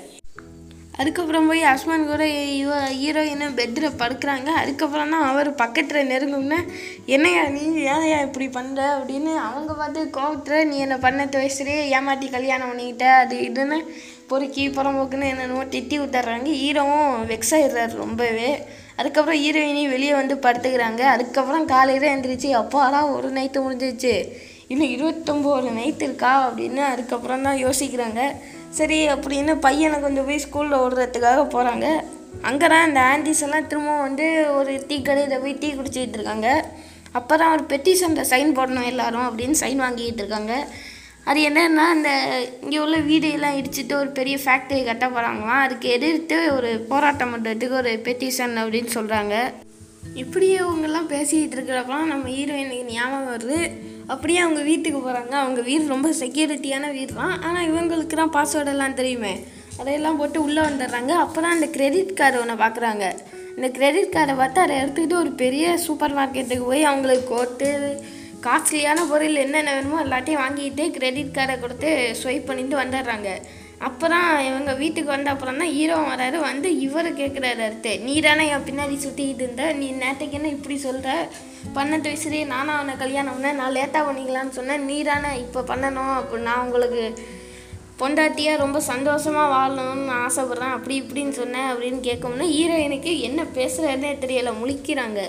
அதுக்கப்புறம் 1.02 1.48
போய் 1.50 1.62
அஸ்மான் 1.72 2.10
கூட 2.12 2.24
இவ 2.62 2.72
ஹீரோயினை 3.02 3.48
பெட்டில் 3.60 3.98
படுக்கிறாங்க. 4.02 4.50
அதுக்கப்புறம் 4.62 5.14
தான் 5.16 5.28
அவர் 5.30 5.50
பக்கத்தில் 5.62 6.10
நெருங்கும்னா 6.12 6.60
என்னையா 7.16 7.44
நீ? 7.56 7.64
ஏன்யா 7.94 8.20
இப்படி 8.28 8.48
பண்ணுற 8.58 8.82
அப்படின்னு 8.98 9.32
அவங்க 9.48 9.74
பார்த்து 9.74 10.02
கோவத்தில் 10.18 10.68
நீ 10.72 10.78
என்னை 10.86 10.98
பண்ண 11.06 11.30
வயசுலேயே 11.42 11.82
ஏமாற்றி 11.98 12.30
கல்யாணம் 12.38 12.72
பண்ணிக்கிட்ட? 12.72 13.08
அது 13.24 13.38
இதுன்னு 13.50 13.80
பொறுக்கி 14.32 14.66
புறம்போக்குன்னு 14.70 15.32
என்னென்னமோ 15.32 15.64
திட்டி 15.74 15.96
விட்டுறாங்க. 16.02 16.52
ஹீரோவும் 16.64 17.26
வெக்ஸ் 17.32 17.54
ஆயிடுறாரு 17.56 17.96
ரொம்பவே. 18.04 18.52
அதுக்கப்புறம் 19.00 19.42
ஹீரோயினி 19.44 19.84
வெளியே 19.96 20.14
வந்து 20.22 20.36
படுத்துக்கிறாங்க. 20.46 21.02
அதுக்கப்புறம் 21.16 21.66
காலையில் 21.66 22.10
எழுந்திரிச்சு 22.14 22.50
அப்பாடா 22.62 23.02
ஒரு 23.16 23.30
நைட்டு 23.40 23.60
முடிஞ்சிச்சு 23.66 24.16
இன்னும் 24.68 24.92
இருபத்தொம்போது 24.96 25.70
நைட்டு 25.82 26.04
இருக்கா? 26.08 26.34
அப்படின்னு 26.48 26.82
அதுக்கப்புறம் 26.94 27.46
தான் 27.48 27.62
யோசிக்கிறாங்க. 27.66 28.22
சரி 28.78 29.00
அப்படின்னு 29.14 29.54
பையனை 29.66 29.98
கொஞ்சம் 30.04 30.28
போய் 30.28 30.44
ஸ்கூலில் 30.46 30.82
விடுறதுக்காக 30.84 31.42
போகிறாங்க 31.56 31.88
அங்கே 32.50 32.68
தான் 32.74 32.86
இந்த 32.88 33.00
ஆண்டிஸ் 33.10 33.44
எல்லாம் 33.46 33.68
திரும்பவும் 33.72 34.06
வந்து 34.08 34.28
ஒரு 34.58 34.74
டீ 34.90 34.98
கடையில் 35.08 35.42
போய் 35.44 35.60
டீ 35.64 35.70
குடிச்சிக்கிட்டு 35.80 36.18
இருக்காங்க. 36.20 36.50
அப்போ 37.20 37.34
தான் 37.42 37.54
ஒரு 37.56 37.64
பெட்டிஷனில் 37.72 38.30
சைன் 38.32 38.56
போடணும் 38.58 38.90
எல்லாரும் 38.92 39.28
அப்படின்னு 39.28 39.58
சைன் 39.64 39.84
வாங்கிக்கிட்டு 39.86 40.24
இருக்காங்க. 40.24 40.54
அது 41.30 41.40
என்னன்னா 41.48 41.86
இந்த 41.96 42.12
இங்கே 42.64 42.78
உள்ள 42.86 42.98
வீடையெல்லாம் 43.10 43.58
இடிச்சிட்டு 43.60 43.94
ஒரு 44.02 44.10
பெரிய 44.20 44.38
ஃபேக்ட்ரி 44.44 44.80
கட்ட 44.86 45.06
போகிறாங்களாம் 45.08 45.64
அதுக்கு 45.66 45.90
எதிர்த்து 45.98 46.38
ஒரு 46.56 46.72
போராட்டம் 46.92 47.34
பண்ணுறதுக்கு 47.34 47.76
ஒரு 47.82 47.94
பெட்டிஷன் 48.08 48.56
அப்படின்னு 48.64 48.92
சொல்கிறாங்க 48.98 49.36
இப்படியே 50.24 50.56
இவங்கெல்லாம் 50.64 51.12
பேசிக்கிட்டு 51.16 51.58
இருக்கிறப்பலாம் 51.58 52.12
நம்ம 52.14 52.26
ஹீரோயினுக்கு 52.38 52.94
ஞாபகம் 52.96 53.32
வருது. 53.34 53.60
அப்படியே 54.14 54.40
அவங்க 54.44 54.62
வீட்டுக்கு 54.70 55.00
போகிறாங்க 55.00 55.36
அவங்க 55.42 55.62
வீடு 55.62 55.84
ரொம்ப 55.94 56.10
செக்யூரிட்டியான 56.22 56.92
வீடு 56.98 57.14
தான் 57.14 57.36
ஆனால் 57.48 57.68
இவங்களுக்கு 57.70 58.16
தான் 58.22 58.34
பாஸ்வேர்டெல்லாம் 58.38 58.98
தெரியுமே. 59.00 59.34
அதையெல்லாம் 59.80 60.18
போட்டு 60.22 60.40
உள்ளே 60.46 60.62
வந்துடுறாங்க. 60.70 61.12
அப்போ 61.24 61.38
தான் 61.42 61.56
அந்த 61.58 61.68
கிரெடிட் 61.76 62.18
கார்டு 62.20 62.40
ஒன்று 62.42 62.56
பார்க்குறாங்க 62.64 63.06
இந்த 63.58 63.68
கிரெடிட் 63.78 64.14
கார்டை 64.16 64.36
பார்த்து 64.42 64.60
அதை 64.64 64.76
எடுத்துக்கிட்டு 64.82 65.22
ஒரு 65.24 65.32
பெரிய 65.44 65.78
சூப்பர் 65.86 66.18
மார்க்கெட்டுக்கு 66.18 66.66
போய் 66.72 66.90
அவங்களுக்கு 66.90 67.26
கோட்டு 67.36 67.70
காஸ்ட்லியான 68.46 69.00
பொருள் 69.10 69.42
என்னென்ன 69.46 69.74
வேணுமோ 69.78 69.98
எல்லாத்தையும் 70.04 70.44
வாங்கிட்டு 70.44 70.84
கிரெடிட் 70.98 71.36
கார்டை 71.38 71.60
கொடுத்து 71.60 71.90
ஸ்வைப் 72.22 72.48
பண்ணிட்டு 72.50 72.78
வந்துடுறாங்க. 72.82 73.32
அப்புறம் 73.88 74.28
இவங்க 74.48 74.72
வீட்டுக்கு 74.82 75.10
வந்த 75.14 75.30
அப்புறம் 75.34 75.60
தான் 75.62 75.72
ஹீரோ 75.76 75.96
வராரு. 76.10 76.38
வந்து 76.50 76.70
இவர் 76.86 77.08
கேட்குறாரு 77.20 77.62
அடுத்து 77.68 77.92
நீ 78.08 78.16
தானே 78.26 78.44
என் 78.56 78.66
பின்னாடி 78.68 78.96
சுற்றிக்கிட்டு 79.06 79.44
இருந்த? 79.46 79.66
நீ 79.80 79.88
நேற்றுக்கு 80.02 80.38
என்ன 80.40 80.50
இப்படி 80.58 80.78
சொல்கிற 80.88 81.14
பன்னெண்டு 81.78 82.10
வயசுலேயே 82.10 82.46
நானும் 82.54 82.76
அவனை 82.76 82.94
கல்யாணம் 83.04 83.36
பண்ணேன். 83.36 83.60
நான் 83.62 83.76
லேட்டாக 83.78 84.04
பண்ணிக்கலான்னு 84.08 84.58
சொன்னேன். 84.60 84.86
நீ 84.90 84.98
தானே 85.10 85.32
இப்போ 85.46 85.62
பண்ணணும். 85.72 86.14
அப்போ 86.20 86.38
நான் 86.48 86.64
உங்களுக்கு 86.66 87.04
பொண்டாட்டியாக 88.02 88.62
ரொம்ப 88.64 88.78
சந்தோஷமாக 88.92 89.54
வாழணும்னு 89.56 90.14
ஆசைப்பட்றேன். 90.26 90.76
அப்படி 90.78 90.96
இப்படின்னு 91.02 91.34
சொன்னேன் 91.42 91.68
அப்படின்னு 91.72 92.00
கேட்கும்னா 92.10 92.48
ஹீரோயினுக்கு 92.58 93.12
என்ன 93.30 93.42
பேசுகிறதுனே 93.58 94.14
தெரியலை. 94.26 94.54
முழிக்கிறாங்க. 94.62 95.22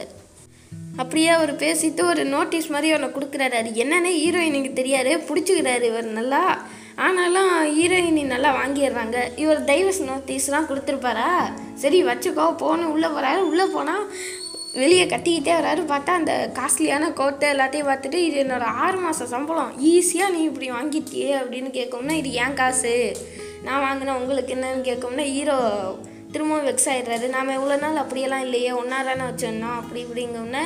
அப்படியே 0.96 1.28
அவர் 1.38 1.54
பேசிட்டு 1.64 2.02
ஒரு 2.12 2.22
நோட்டீஸ் 2.34 2.70
மாதிரி 2.74 2.90
அவனை 2.94 3.10
கொடுக்குறாரு. 3.16 3.56
அது 3.62 3.70
என்னன்னு 3.84 4.12
ஹீரோயினுக்கு 4.22 4.72
தெரியாது. 4.72 5.12
பிடிச்சிக்கிறாரு 5.30 5.86
இவர் 5.92 6.08
நல்லா. 6.20 6.42
ஆனாலும் 6.96 7.52
ஹீரோயினி 7.78 8.22
நல்லா 8.24 8.50
வாங்கிடுறாங்க. 8.60 9.18
இவர் 9.36 9.60
டைவர்ஸ் 9.64 10.02
நோட்டீஸ்லாம் 10.10 10.68
கொடுத்துருப்பாரா? 10.68 11.28
சரி 11.74 12.04
வச்சுக்கோ 12.04 12.56
போகணும் 12.56 12.90
உள்ளே 12.90 13.06
போகிறாரு 13.06 13.40
உள்ளே 13.50 13.64
போனால் 13.64 14.06
வெளியே 14.72 15.04
கத்திக்கிட்டே 15.04 15.54
வராரு. 15.58 15.82
பார்த்தா 15.92 16.12
அந்த 16.20 16.34
காஸ்ட்லியான 16.58 17.12
கோட்டை 17.12 17.48
எல்லாத்தையும் 17.54 17.88
பார்த்துட்டு 17.90 18.18
இது 18.28 18.36
என்னோடய 18.44 18.76
ஆறு 18.84 18.98
மாதம் 18.98 19.32
சம்பளம். 19.34 19.72
ஈஸியாக 19.92 20.32
நீ 20.36 20.42
இப்படி 20.42 20.70
வாங்கிட்டியே 20.70 21.30
அப்படின்னு 21.40 21.70
கேட்கணும்னா 21.78 22.16
இது 22.22 22.32
ஏன் 22.32 22.54
காசு? 22.54 23.16
நான் 23.64 23.84
வாங்கினேன் 23.86 24.18
உங்களுக்கு 24.20 24.54
என்னன்னு 24.54 24.88
கேட்கணும்னா 24.88 25.26
ஹீரோ 25.34 25.58
திரும்பவும் 26.32 26.66
வெக்ஸ் 26.68 26.88
ஆகிடுறாரு 26.92 27.26
நாம் 27.28 27.56
இவ்வளோ 27.56 27.78
நாள் 27.78 28.00
அப்படியெல்லாம் 28.02 28.40
இல்லையே 28.40 28.70
ஒன்றா 28.70 29.02
தானே 29.02 29.24
வச்சிருந்தோம் 29.30 29.78
அப்படி 29.80 30.04
இப்படிங்கவுடனே 30.04 30.62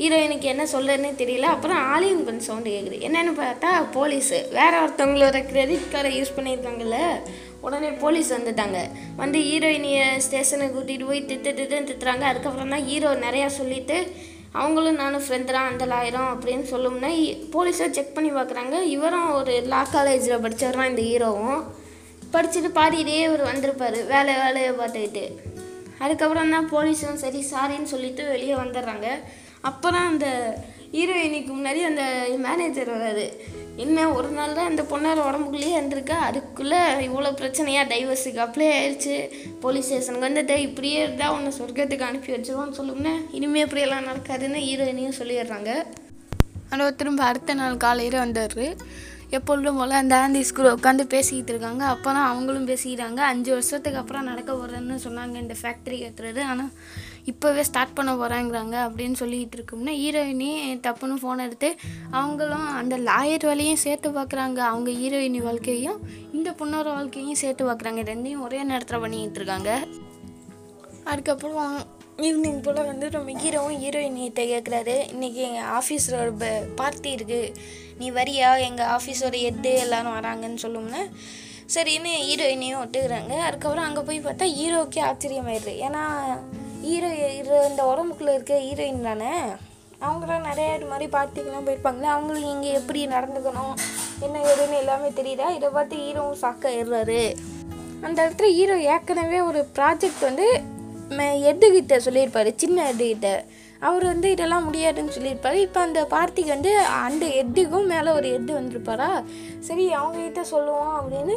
ஹீரோயினுக்கு 0.00 0.46
என்ன 0.52 0.64
சொல்லுறதுனே 0.72 1.08
தெரியல. 1.22 1.46
அப்புறம் 1.54 1.78
ஆலியன் 1.94 2.24
கொஞ்சம் 2.26 2.46
சவுண்டு 2.48 2.70
கேட்குது 2.74 2.98
என்னென்னு 3.06 3.32
பார்த்தா 3.40 3.70
போலீஸு 3.96 4.38
வேற 4.58 4.72
ஒருத்தவங்களோட 4.84 5.38
கிரெடிட் 5.48 5.90
கார்டை 5.94 6.10
யூஸ் 6.18 6.36
பண்ணியிருக்காங்கல்ல? 6.36 6.98
உடனே 7.66 7.90
போலீஸ் 8.02 8.30
வந்துட்டாங்க. 8.36 8.78
வந்து 9.22 9.38
ஹீரோயினியை 9.48 10.04
ஸ்டேஷனுக்கு 10.26 10.76
கூட்டிகிட்டு 10.76 11.08
போய் 11.10 11.20
திட்டு 11.30 11.50
திட்டுன்னு 11.58 11.88
திட்டுறாங்க. 11.90 12.24
அதுக்கப்புறம் 12.30 12.72
தான் 12.74 12.86
ஹீரோ 12.90 13.10
நிறையா 13.26 13.48
சொல்லிட்டு 13.58 13.98
அவங்களும் 14.60 15.00
நானும் 15.02 15.24
ஃப்ரெண்ட் 15.24 15.52
தான் 15.56 15.68
அந்த 15.72 15.84
ஆயிரம் 15.98 16.30
அப்படின்னு 16.34 16.66
சொல்லும்னா 16.72 17.10
போலீஸாக 17.56 17.90
செக் 17.98 18.16
பண்ணி 18.16 18.30
பார்க்குறாங்க. 18.38 18.78
இவரும் 18.94 19.28
ஒரு 19.40 19.52
லா 19.72 19.82
காலேஜில் 19.96 20.42
படித்தவர் 20.46 20.80
தான் 20.80 20.90
இந்த 20.92 21.04
ஹீரோவும் 21.10 21.60
படிச்சுட்டு 22.36 22.70
பாடிட்டே 22.78 23.20
இவர் 23.26 23.44
வந்திருப்பார். 23.50 23.98
வேலை 24.14 24.32
வேலையை 24.42 24.72
பார்த்துக்கிட்டு. 24.80 25.26
அதுக்கப்புறம் 26.04 26.56
தான் 26.56 26.72
போலீஸும் 26.74 27.22
சரி 27.26 27.42
சாரின்னு 27.52 27.92
சொல்லிட்டு 27.94 28.24
வெளியே 28.34 28.56
வந்துடுறாங்க. 28.64 29.08
அப்போ 29.68 29.88
தான் 29.90 30.10
அந்த 30.12 30.26
ஹீரோயினிக்கு 30.96 31.52
முன்னாடி 31.56 31.80
அந்த 31.90 32.04
மேனேஜர் 32.46 32.92
வராது 32.96 33.26
என்ன 33.84 33.98
ஒரு 34.12 34.28
நாள் 34.28 34.56
தான் 34.56 34.68
அந்த 34.70 34.82
பொண்ணார் 34.82 35.20
உடம்புக்குள்ளேயே 35.26 35.74
இருந்திருக்கா? 35.76 36.16
அதுக்குள்ளே 36.28 36.80
இவ்வளோ 37.06 37.30
பிரச்சனையாக 37.40 37.90
டைவர்ஸுக்கு 37.92 38.40
அப்ளை 38.44 38.66
ஆயிடுச்சு 38.78 39.14
போலீஸ் 39.60 39.86
ஸ்டேஷனுக்கு 39.86 40.28
வந்துட்டு 40.28 40.56
இப்படியே 40.66 40.98
இருந்தால் 41.02 41.34
உன்னை 41.36 41.52
சொர்க்கத்துக்கு 41.58 42.08
அனுப்பி 42.08 42.32
வச்சிருவோம்னு 42.34 42.78
சொல்லுங்கன்னா 42.80 43.14
இனிமேல் 43.38 43.64
இப்படியெல்லாம் 43.66 44.08
நடக்காதுன்னு 44.10 44.60
ஹீரோயினையும் 44.66 45.18
சொல்லிடுறாங்க. 45.20 45.70
ஆனால் 46.72 46.94
திரும்ப 46.94 47.22
அடுத்த 47.24 47.54
நாள் 47.54 47.82
காலையில் 47.86 48.22
வந்தார். 48.24 48.60
எப்பொழுதும் 49.38 49.78
போல் 49.80 50.00
அந்த 50.02 50.14
ஆந்தி 50.16 50.40
ஸ்கூலில் 50.48 50.76
உட்காந்து 50.76 51.04
பேசிக்கிட்டு 51.14 51.52
இருக்காங்க. 51.54 51.82
அப்போ 51.84 52.08
தான் 52.16 52.28
அவங்களும் 52.30 52.68
பேசிக்கிறாங்க. 52.70 53.20
அஞ்சு 53.32 53.50
வருஷத்துக்கு 53.56 54.00
அப்புறம் 54.02 54.28
நடக்க 54.30 54.50
போகிறதுன்னு 54.52 54.98
சொன்னாங்க. 55.06 55.36
இந்த 55.44 55.56
ஃபேக்ட்ரி 55.62 55.98
கட்டுறது 56.02 56.42
ஆனால் 56.52 56.72
இப்போவே 57.26 57.60
ஸ்டார்ட் 57.60 57.94
பண்ண 57.94 58.12
போகிறாங்கிறாங்க 58.14 58.76
அப்படின்னு 58.86 59.16
சொல்லிக்கிட்டு 59.20 59.56
இருக்கோம்னா 59.58 59.94
ஹீரோயினி 60.02 60.50
தப்புன்னு 60.86 61.20
ஃபோன் 61.22 61.44
எடுத்து 61.46 61.76
அவங்களும் 62.10 62.68
அந்த 62.74 62.98
லாயர் 62.98 63.46
வேலையும் 63.46 63.82
சேர்த்து 63.84 64.10
பார்க்குறாங்க 64.10 64.58
அவங்க 64.58 64.90
ஹீரோயினி 64.90 65.42
வாழ்க்கையும் 65.42 66.00
இந்த 66.32 66.50
பொண்ணோட 66.50 66.84
வாழ்க்கையும் 66.84 67.34
சேர்த்து 67.34 67.70
பார்க்குறாங்க 67.70 68.02
ரெண்டையும் 68.10 68.44
ஒரே 68.46 68.62
நேரத்தில் 68.62 69.00
பண்ணிக்கிட்டு 69.00 69.40
இருக்காங்க. 69.40 69.86
அதுக்கப்புறம் 71.04 71.76
ஈவினிங் 72.16 72.62
போல் 72.62 72.86
வந்து 72.86 73.10
நம்ம 73.10 73.32
ஹீரோவும் 73.42 73.78
ஹீரோயினிகிட்ட 73.84 74.42
கேட்குறாரு 74.52 74.96
இன்றைக்கி 75.12 75.40
எங்கள் 75.48 75.68
ஆஃபீஸில் 75.80 76.18
ஒரு 76.20 76.32
பார்ட்டி 76.76 77.14
இருக்குது 77.14 77.54
நீ 77.98 78.10
வரியா? 78.10 78.60
எங்கள் 78.60 78.86
ஆஃபீஸோட 78.86 79.36
எட்டு 79.50 79.72
எல்லோரும் 79.74 80.16
வராங்கன்னு 80.18 80.62
சொல்லும்னா 80.62 81.00
சரின்னு 81.74 82.12
ஹீரோயினையும் 82.28 82.80
ஒட்டுக்கிறாங்க. 82.82 83.34
அதுக்கப்புறம் 83.38 83.84
அங்கே 83.84 84.00
போய் 84.00 84.20
பார்த்தா 84.20 84.46
ஹீரோவுக்கே 84.58 85.02
ஆச்சரியமாயிடுது. 85.10 85.74
ஏன்னா 85.86 86.02
ஹீரோ 86.84 87.08
ஹீரோ 87.20 87.56
இந்த 87.70 87.82
உடம்புக்குள்ளே 87.90 88.32
இருக்க 88.36 88.54
ஹீரோயின் 88.66 89.06
தானே? 89.08 89.32
அவங்களாம் 90.06 90.46
நிறையா 90.50 90.70
இது 90.76 90.86
மாதிரி 90.90 91.06
பார்ட்டிக்கெலாம் 91.14 91.66
போயிருப்பாங்களே 91.66 92.08
அவங்களுக்கு 92.14 92.52
இங்கே 92.54 92.70
எப்படி 92.80 93.00
நடந்துக்கணும் 93.14 93.74
என்ன 94.26 94.36
ஏதுன்னு 94.50 94.76
எல்லாமே 94.82 95.08
தெரியுதா? 95.18 95.46
இதை 95.56 95.68
பார்த்து 95.76 95.96
ஹீரோவும் 96.04 96.40
சாக்காயிடுறாரு 96.44 97.22
அந்த 98.06 98.18
இடத்துல 98.24 98.48
ஹீரோ 98.58 98.76
ஏற்கனவே 98.92 99.40
ஒரு 99.48 99.62
ப்ராஜெக்ட் 99.78 100.22
வந்து 100.28 100.46
எட்டுக்கிட்ட 101.50 101.96
சொல்லியிருப்பார் 102.06 102.50
சின்ன 102.62 102.86
எட்டுக்கிட்ட 102.90 103.30
அவர் 103.88 104.04
வந்து 104.04 104.28
இதெல்லாம் 104.34 104.66
முடியாதுன்னு 104.68 105.14
சொல்லியிருப்பாரு. 105.16 105.58
இப்போ 105.66 105.80
அந்த 105.80 106.00
பார்ட்டிக்கு 106.14 106.52
வந்து 106.54 106.72
அந்த 107.04 107.24
எட்டுக்கும் 107.42 107.90
மேலே 107.92 108.10
ஒரு 108.18 108.28
எட்டு 108.36 108.52
வந்திருப்பாரா? 108.58 109.08
சரி 109.68 109.84
அவங்கக்கிட்ட 110.00 110.42
சொல்லுவோம் 110.54 110.94
அப்படின்னு 110.98 111.36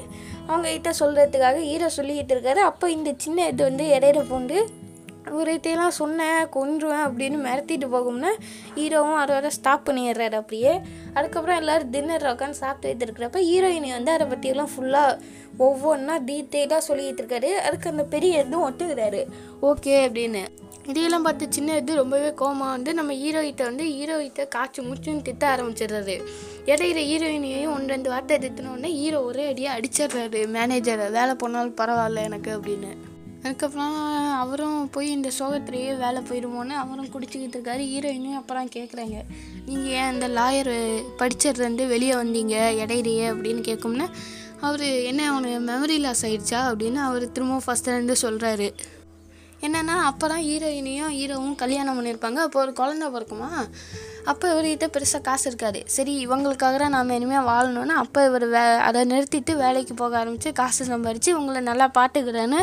அவங்கக்கிட்ட 0.50 0.92
சொல்கிறதுக்காக 1.02 1.62
ஹீரோ 1.70 1.90
சொல்லிக்கிட்டு 1.98 2.36
இருக்காரு. 2.36 2.62
அப்போ 2.72 2.86
இந்த 2.98 3.12
சின்ன 3.26 3.46
எட்டு 3.50 3.64
வந்து 3.70 3.86
இடையில 3.98 4.24
பூண்டு 4.32 4.58
இவர்கிட்டலாம் 5.26 5.88
சொன்னேன் 5.88 6.46
கொன்றுவேன் 6.46 7.04
அப்படின்னு 7.08 7.38
மிரட்டிட்டு 7.46 7.88
போகும்னா 7.94 8.32
ஹீரோவும் 8.76 9.22
அதோட 9.24 9.48
ஸ்டாப் 9.48 9.90
பண்ணிடுறாரு 9.90 10.36
அப்படியே. 10.36 10.80
அதுக்கப்புறம் 11.14 11.58
எல்லோரும் 11.58 11.90
டின்னர் 11.90 12.22
உட்காந்து 12.22 12.50
சாப்பிட்டு 12.50 13.06
இருக்கிறப்ப 13.06 13.36
ஹீரோயினி 13.52 13.90
வந்து 13.90 14.12
அதை 14.12 14.28
பற்றியெல்லாம் 14.28 14.70
ஃபுல்லாக 14.78 15.20
ஒவ்வொன்றா 15.60 16.18
டீட்டெயிலாக 16.32 16.82
சொல்லிக்கிட்டு 16.88 17.24
இருக்காரு. 17.24 17.52
அதுக்கு 17.52 17.90
அந்த 17.90 18.04
பெரிய 18.04 18.40
இதுவும் 18.40 18.74
ஒத்துக்கிறாரு. 18.74 19.26
ஓகே 19.62 19.96
அப்படின்னு. 20.06 20.46
இதையெல்லாம் 20.86 21.24
பார்த்து 21.24 21.46
சின்ன 21.50 21.76
இது 21.78 21.96
ரொம்பவே 21.96 22.30
கோமா 22.30 22.58
வந்து 22.58 22.94
நம்ம 22.94 23.14
ஹீரோயிட்ட 23.14 23.64
வந்து 23.64 23.84
ஹீரோயிட்ட 23.84 24.48
காய்ச்சி 24.48 24.82
முச்சுன்னு 24.82 25.22
திட்ட 25.22 25.56
ஆரம்பிச்சிடுறாரு. 25.56 26.22
இடையில 26.66 27.00
ஹீரோயினையும் 27.12 27.74
ஒன்று 27.74 27.88
ரெண்டு 27.88 28.10
வார்த்தை 28.10 28.38
திட்டினோடனே 28.38 28.86
ஹீரோ 28.86 29.22
ஒரே 29.22 29.48
அடியாக 29.48 29.80
அடிச்சிடுறாரு 29.80 30.42
மேனேஜரை 30.58 31.12
வேலை 31.12 31.36
போனாலும் 31.36 31.76
பரவாயில்ல 31.76 32.24
எனக்கு 32.24 32.58
அப்படின்னு. 32.58 32.92
அதுக்கப்புறம் 33.46 33.96
அவரும் 34.42 34.90
போய் 34.92 35.08
இந்த 35.10 35.30
சோகத்திலேயே 35.40 35.90
வேலை 35.98 36.20
போயிடுமோன்னு 36.30 36.76
அவரும் 36.82 37.10
குடிச்சிக்கிட்டு 37.16 37.58
இருக்காரு. 37.58 37.84
ஹீரோயினும் 37.92 38.40
அப்புறம் 38.40 38.70
கேட்குறாங்க 38.76 39.18
நீங்கள் 39.66 39.92
ஏன் 40.00 40.12
இந்த 40.14 40.28
லாயர் 40.28 40.74
படிச்சதுலேருந்து 41.22 41.86
வெளியே 41.88 42.16
வந்தீங்க 42.16 42.56
இடையிலேயே? 42.84 43.26
அப்படின்னு 43.34 43.64
கேட்கும்னா 43.70 44.08
அவர் 44.68 44.86
என்ன 45.12 45.22
அவனுக்கு 45.30 45.60
மெமரி 45.72 45.98
லாஸ் 46.00 46.26
ஆகிடுச்சா 46.26 46.60
அப்படின்னு 46.70 47.00
அவர் 47.08 47.26
திரும்பவும் 47.32 47.66
ஃபஸ்ட்லேருந்து 47.66 48.16
சொல்கிறாரு 48.22 48.68
என்னென்னா 49.66 49.96
அப்போ 50.10 50.26
தான் 50.28 50.46
ஹீரோயினையும் 50.48 51.12
ஹீரோவும் 51.18 51.60
கல்யாணம் 51.62 51.98
பண்ணியிருப்பாங்க. 51.98 52.40
அப்போ 52.46 52.58
ஒரு 52.62 52.72
குழந்த 52.80 53.06
பிறக்குமா? 53.14 53.50
அப்போ 54.26 54.46
இவர்கிட்ட 54.54 54.88
பெருசாக 54.96 55.22
காசு 55.22 55.46
இருக்காது. 55.50 55.80
சரி 55.86 56.14
இவங்களுக்காக 56.28 56.76
தான் 56.78 56.96
நாம் 56.98 57.10
இனிமேல் 57.10 57.48
வாழணும்னு 57.52 57.96
அப்போ 58.04 58.26
இவர் 58.26 58.46
வே 58.48 58.64
அதை 58.88 59.02
நிறுத்திட்டு 59.06 59.54
வேலைக்கு 59.56 59.94
போக 59.94 60.18
ஆரம்பித்து 60.18 60.52
காசு 60.54 60.86
சம்பாரித்து 60.86 61.32
இவங்களை 61.36 61.62
நல்லா 61.70 61.88
பார்த்துக்கிறேன்னு 62.00 62.62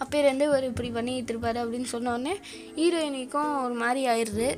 அப்போலேருந்து 0.00 0.46
ஒரு 0.48 0.66
இப்படி 0.66 0.90
பண்ணி 0.90 1.12
இருப்பாரு 1.22 1.60
அப்படின்னு 1.64 1.88
சொன்னோடனே 1.92 2.34
ஹீரோயினிக்கும் 2.76 3.64
ஒரு 3.64 3.74
மாதிரி 3.74 4.02
ஆயிடுது. 4.08 4.48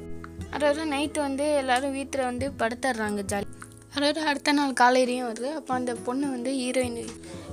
அதாவது 0.51 0.85
நைட்டு 0.85 1.19
வந்து 1.19 1.55
எல்லோரும் 1.55 1.93
வீட்டில் 1.93 2.25
வந்து 2.25 2.53
படுத்துடுறாங்க 2.59 3.23
ஜாலி. 3.33 3.49
அதாவது 3.95 4.21
அடுத்த 4.21 4.53
நாள் 4.53 4.79
காலையிலையும் 4.81 5.29
வருது. 5.29 5.51
அப்போ 5.53 5.75
அந்த 5.75 5.95
பொண்ணு 5.95 6.31
வந்து 6.31 6.51
ஹீரோயின் 6.53 6.99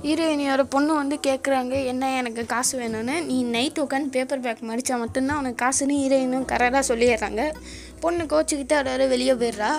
ஹீரோயினியோட 0.02 0.62
பொண்ணு 0.62 0.94
வந்து 0.94 1.18
கேட்குறாங்க 1.26 1.84
என்ன 1.84 2.16
எனக்கு 2.16 2.46
காசு 2.46 2.80
வேணும்னு? 2.80 3.24
நீ 3.24 3.42
நைட் 3.42 3.78
உட்காந்து 3.78 4.10
பேப்பர் 4.10 4.40
பேக் 4.40 4.62
மடித்தா 4.62 4.98
மட்டும்தான் 4.98 5.38
உனக்கு 5.38 5.60
காசுன்னு 5.64 5.96
ஹீரோயினும் 6.02 6.48
கரெக்டாக 6.52 6.82
சொல்லிடுறாங்க. 6.88 7.52
பொண்ணு 8.00 8.24
கோச்சிக்கிட்டு 8.24 8.72
அதாவது 8.72 9.08
வெளியே 9.08 9.32
போயிடுறா. 9.32 9.70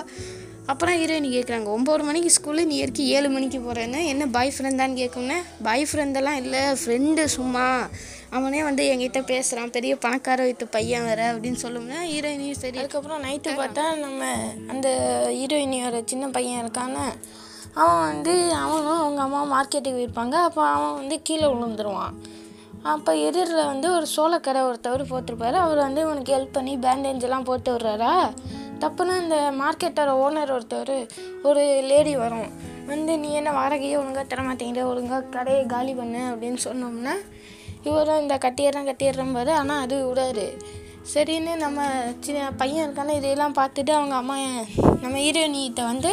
அப்புறம் 0.72 0.96
ஹீரோயினி 0.96 1.30
கேட்குறாங்க 1.36 1.68
ஒம்பது 1.76 2.04
மணிக்கு 2.04 2.32
ஸ்கூலு 2.38 2.66
நீ 2.66 2.76
இருக்கு 2.76 3.08
ஏழு 3.08 3.30
மணிக்கு 3.30 3.60
போகிறேன்னு 3.60 4.06
என்ன 4.06 4.26
பாய் 4.26 4.54
ஃப்ரெண்டான்னு 4.58 4.98
கேட்கும்னே 5.02 5.38
பாய் 5.64 5.86
ஃப்ரெண்டெல்லாம் 5.92 6.40
இல்லை 6.42 6.60
ஃப்ரெண்டு 6.60 7.24
சும்மா. 7.24 7.88
அவனே 8.30 8.64
வந்து 8.64 8.84
என்கிட்ட 8.94 9.26
பேசுகிறான் 9.26 9.70
பெரிய 9.70 9.96
பணக்கார 9.96 10.44
வீட்டு 10.44 10.68
பையன் 10.68 11.06
வேற 11.06 11.34
அப்படின்னு 11.34 11.60
சொல்லும்னா 11.62 12.00
ஹீரோயினியும் 12.14 12.60
சரி. 12.64 12.78
அதுக்கப்புறம் 12.78 13.24
நைட்டு 13.24 13.52
பார்த்தா 13.62 13.98
நம்ம 13.98 14.24
அந்த 14.68 14.90
ஹீரோயினியோட 15.30 16.02
சின்ன 16.06 16.28
பையன் 16.28 16.60
இருக்கான 16.60 16.98
அவன் 17.74 18.14
வந்து 18.14 18.54
அவனும் 18.54 19.00
அவங்க 19.00 19.22
அம்மா 19.22 19.42
மார்க்கெட்டுக்கு 19.54 19.98
போயிருப்பாங்க. 19.98 20.32
அப்போ 20.32 20.66
அவன் 20.66 20.94
வந்து 20.94 21.22
கீழே 21.22 21.44
விழுந்துருவான். 21.44 22.14
அப்போ 22.84 23.16
எதிரில் 23.16 23.66
வந்து 23.66 23.88
ஒரு 23.92 24.08
சோளக்கரை 24.16 24.62
ஒருத்தவர் 24.70 25.12
போட்டிருப்பாரு. 25.12 25.58
அவர் 25.66 25.78
வந்து 25.78 26.02
இவனுக்கு 26.02 26.36
ஹெல்ப் 26.36 26.56
பண்ணி 26.58 26.78
பேண்டேஜ் 26.78 27.22
எல்லாம் 27.22 27.44
போட்டு 27.44 27.72
விடுறாரா? 27.76 28.14
தப்புனா 28.81 29.13
இந்த 29.22 29.38
மார்க்கெட்டோட 29.62 30.12
ஓனர் 30.24 30.53
ஒருத்தர் 30.55 30.96
ஒரு 31.43 31.63
லேடி 31.84 32.15
வரும். 32.15 32.50
வந்து 32.88 33.13
நீ 33.17 33.29
என்ன 33.39 33.51
வாடகையே 33.51 33.96
ஒழுங்காக 34.01 34.24
தர 34.24 34.41
மாட்டேங்கிற? 34.41 34.84
ஒழுங்காக 34.84 35.31
கடையை 35.36 35.65
காலி 35.65 35.93
பண்ணு 35.93 36.22
அப்படின்னு 36.31 36.60
சொன்னோம்னா 36.67 37.15
இவரும் 37.84 38.22
இந்த 38.22 38.36
கட்டிடுறேன் 38.38 38.89
கட்டிடுறம்பாரு 38.89 39.51
ஆனால் 39.62 39.81
அது 39.81 39.98
விடாது. 40.07 40.46
சரின்னு 41.13 41.55
நம்ம 41.55 41.81
சின்ன 42.19 42.51
பையன் 42.51 42.84
இருக்கான 42.84 43.13
இதையெல்லாம் 43.13 43.53
பார்த்துட்டு 43.53 43.91
அவங்க 43.98 44.15
அம்மா 44.15 44.36
நம்ம 45.01 45.17
ஹீரோயினிகிட்ட 45.17 45.84
வந்து 45.84 46.12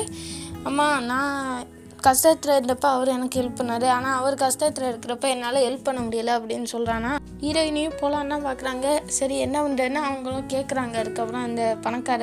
அம்மா 0.62 0.86
நான் 1.00 1.64
கஷ்டத்தில் 2.06 2.54
இருந்தப்போ 2.56 2.88
அவர் 2.94 3.08
எனக்கு 3.08 3.40
ஹெல்ப் 3.40 3.58
பண்ணார். 3.58 3.84
ஆனால் 3.96 4.16
அவர் 4.20 4.34
கஷ்டத்தில் 4.42 4.88
இருக்கிறப்ப 4.90 5.26
என்னால் 5.34 5.58
ஹெல்ப் 5.66 5.84
பண்ண 5.84 6.00
முடியல 6.00 6.32
அப்படின்னு 6.38 6.66
சொல்கிறானா 6.72 7.12
ஹீரோயினையும் 7.42 7.98
போகலான்னு 8.00 8.38
பார்க்குறாங்க 8.48 8.86
சரி 9.18 9.36
என்ன 9.38 9.56
பண்ணுறேன்னு 9.62 10.00
அவங்களும் 10.08 10.50
கேட்குறாங்க 10.54 10.96
அதுக்கப்புறம் 11.02 11.46
அந்த 11.48 11.76
பணக்கார 11.80 12.22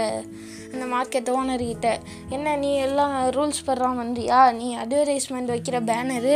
அந்த 0.74 0.86
மார்க்கெட் 0.96 1.32
ஓனர்கிட்ட 1.38 1.88
என்ன 2.30 2.56
நீ 2.56 2.70
எல்லாம் 2.88 3.16
ரூல்ஸ் 3.30 3.66
படுறான் 3.68 4.02
வந்தியா? 4.04 4.40
நீ 4.54 4.68
அட்வர்டைஸ்மெண்ட் 4.78 5.54
வைக்கிற 5.54 5.80
பேனரு 5.90 6.36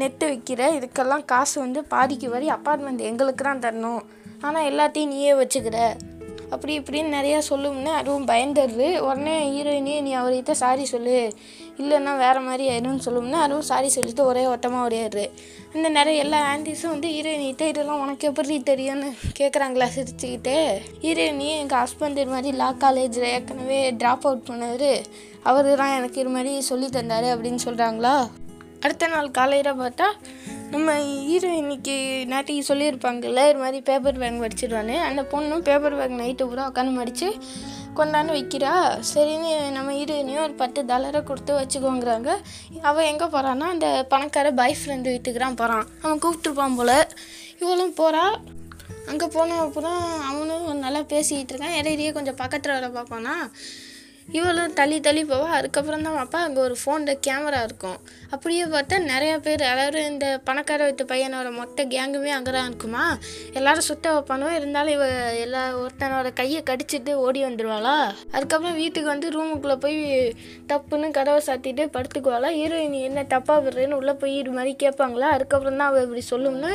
நெட்டு 0.00 0.24
வைக்கிற 0.32 0.60
இதுக்கெல்லாம் 0.78 1.24
காசு 1.24 1.60
வந்து 1.60 1.82
பாதிக்கு 1.84 2.30
வரி 2.30 2.48
அப்பார்ட்மெண்ட் 2.48 3.02
எங்களுக்கு 3.10 3.44
தான் 3.44 3.64
தரணும். 3.66 4.02
ஆனால் 4.40 4.68
எல்லாத்தையும் 4.72 5.12
நீயே 5.14 5.32
வச்சுக்கிற. 5.32 5.78
அப்படி 6.50 6.72
இப்படின்னு 6.78 7.10
நிறையா 7.18 7.40
சொல்லும்னு 7.48 7.90
அதுவும் 8.00 8.28
பயந்துடுது. 8.28 8.98
உடனே 8.98 9.34
ஹீரோயினே 9.54 9.96
நீ 10.06 10.12
அவர்கிட்ட 10.16 10.50
சாரி 10.50 10.84
சொல்லு. 10.84 11.18
இல்லைன்னா 11.80 12.12
வேறு 12.24 12.40
மாதிரி 12.48 12.64
ஆயிடும்னு 12.72 13.06
சொல்லும்னா 13.06 13.38
அதுவும் 13.46 13.68
சாரி 13.70 13.88
சொல்லிட்டு 13.88 14.24
ஒரே 14.24 14.42
ஓட்டமாக 14.46 14.84
ஓடியாடுது. 14.86 15.24
இந்த 15.74 15.88
நிறைய 15.96 16.24
எல்லா 16.24 16.38
ஆண்டிஸும் 16.52 16.92
வந்து 16.94 17.08
ஹீரோயினிகிட்ட 17.16 17.66
இதெல்லாம் 17.72 18.02
உனக்கு 18.04 18.28
எப்படி 18.30 18.56
தெரியும்னு 18.70 19.08
கேட்குறாங்களா 19.38 19.88
சிரிச்சுக்கிட்டே. 19.96 20.58
நீ 21.40 21.48
எங்கள் 21.62 21.80
ஹஸ்பண்ட் 21.82 22.20
இது 22.22 22.32
மாதிரி 22.34 22.52
லா 22.62 22.70
காலேஜில் 22.84 23.30
ஏற்கனவே 23.34 23.80
ட்ராப் 24.02 24.26
அவுட் 24.28 24.46
பண்ணார். 24.50 24.90
அவர் 25.50 25.68
தான் 25.80 25.96
எனக்கு 25.98 26.20
இது 26.20 26.30
மாதிரி 26.36 26.52
சொல்லி 26.70 26.88
தந்தார் 26.98 27.28
அப்படின்னு 27.34 27.60
சொல்கிறாங்களா 27.66 28.14
அடுத்த 28.84 29.06
நாள் 29.06 29.34
காலையில் 29.36 29.78
பார்த்தா 29.80 30.06
நம்ம 30.70 30.92
ஹீரோயினிக்கு 31.28 31.94
நேற்றுக்கு 32.30 32.62
சொல்லியிருப்பாங்கல்ல 32.68 33.42
இது 33.50 33.60
மாதிரி 33.62 33.78
பேப்பர் 33.88 34.20
பேக் 34.22 34.44
வச்சிருவான்னு 34.44 34.96
அந்த 35.08 35.22
பொண்ணும் 35.32 35.64
பேப்பர் 35.68 35.96
பேக் 35.98 36.14
நைட்டு 36.20 36.46
பூரா 36.50 36.64
உட்காந்து 36.70 36.92
மடித்து 36.92 37.28
கொண்டாந்து 37.98 38.32
வைக்கிறா. 38.36 38.72
சரின்னு 39.12 39.50
நம்ம 39.76 39.94
இருனையும் 40.02 40.44
ஒரு 40.46 40.54
பத்து 40.62 40.80
டாலரை 40.90 41.20
கொடுத்து 41.30 41.52
வச்சுக்கோங்கிறாங்க. 41.60 42.30
அவள் 42.88 43.08
எங்கே 43.10 43.26
போகிறான்னா 43.34 43.68
அந்த 43.74 43.88
பணக்கார 44.12 44.50
பாய் 44.60 44.80
ஃப்ரெண்டு 44.80 45.12
வீட்டுக்கு 45.14 45.42
தான் 45.44 45.60
போகிறான் 45.60 45.86
அவன் 46.02 46.22
கூப்பிட்டுருப்பான் 46.24 46.78
போல். 46.80 46.96
இவளும் 47.62 47.94
போகிறா 48.00 48.24
அங்கே 49.10 49.26
போன 49.36 49.58
அப்புறம் 49.66 50.00
அவனும் 50.30 50.66
நல்லா 50.86 51.02
பேசிக்கிட்டு 51.12 51.52
இருக்கான். 51.52 51.78
இடையிலேயே 51.80 52.12
கொஞ்சம் 52.18 52.40
பக்கத்தில் 52.42 52.76
வர 52.78 52.88
பார்ப்பானா. 52.96 53.36
இவளும் 54.38 54.74
தள்ளி 54.78 54.98
தள்ளி 55.06 55.22
போவா. 55.30 55.48
அதுக்கப்புறம் 55.58 56.04
தான் 56.06 56.16
பார்ப்பா 56.18 56.40
அங்கே 56.46 56.60
ஒரு 56.66 56.76
ஃபோனில் 56.82 57.20
கேமரா 57.26 57.60
இருக்கும். 57.68 57.98
அப்படியே 58.34 58.64
பார்த்தா 58.74 58.96
நிறையா 59.12 59.36
பேர் 59.46 59.62
அதாவது 59.70 60.00
இந்த 60.10 60.26
பணக்கார 60.48 60.80
வீட்டு 60.88 61.04
பையனோட 61.12 61.48
மொத்த 61.58 61.84
கேங்குமே 61.94 62.32
அங்கே 62.36 62.52
தான் 62.56 62.68
இருக்குமா? 62.70 63.04
எல்லாரும் 63.58 63.88
சுத்த 63.90 64.12
வைப்பானோ 64.14 64.48
இருந்தாலும் 64.58 64.94
இவ 64.98 65.06
எல்லா 65.44 65.62
ஒருத்தனோட 65.82 66.30
கையை 66.40 66.62
கடிச்சிட்டு 66.70 67.14
ஓடி 67.26 67.42
வந்துடுவாளா 67.44 67.96
அதுக்கப்புறம் 68.34 68.78
வீட்டுக்கு 68.82 69.08
வந்து 69.14 69.30
ரூமுக்குள்ளே 69.36 69.78
போய் 69.86 69.98
தப்புன்னு 70.72 71.08
கதவை 71.18 71.40
சாத்திட்டு 71.48 71.86
படுத்துக்குவாளா? 71.96 72.50
ஹீரோயின் 72.60 72.98
என்ன 73.08 73.26
தப்பாக 73.34 73.64
விடுறேன்னு 73.66 73.98
உள்ளே 74.00 74.14
போய் 74.22 74.36
இது 74.42 74.52
மாதிரி 74.58 74.74
கேட்பாங்களா? 74.84 75.30
அதுக்கப்புறம் 75.36 75.80
தான் 75.80 75.90
அவள் 75.90 76.06
இப்படி 76.06 76.24
சொல்லும்னு 76.32 76.72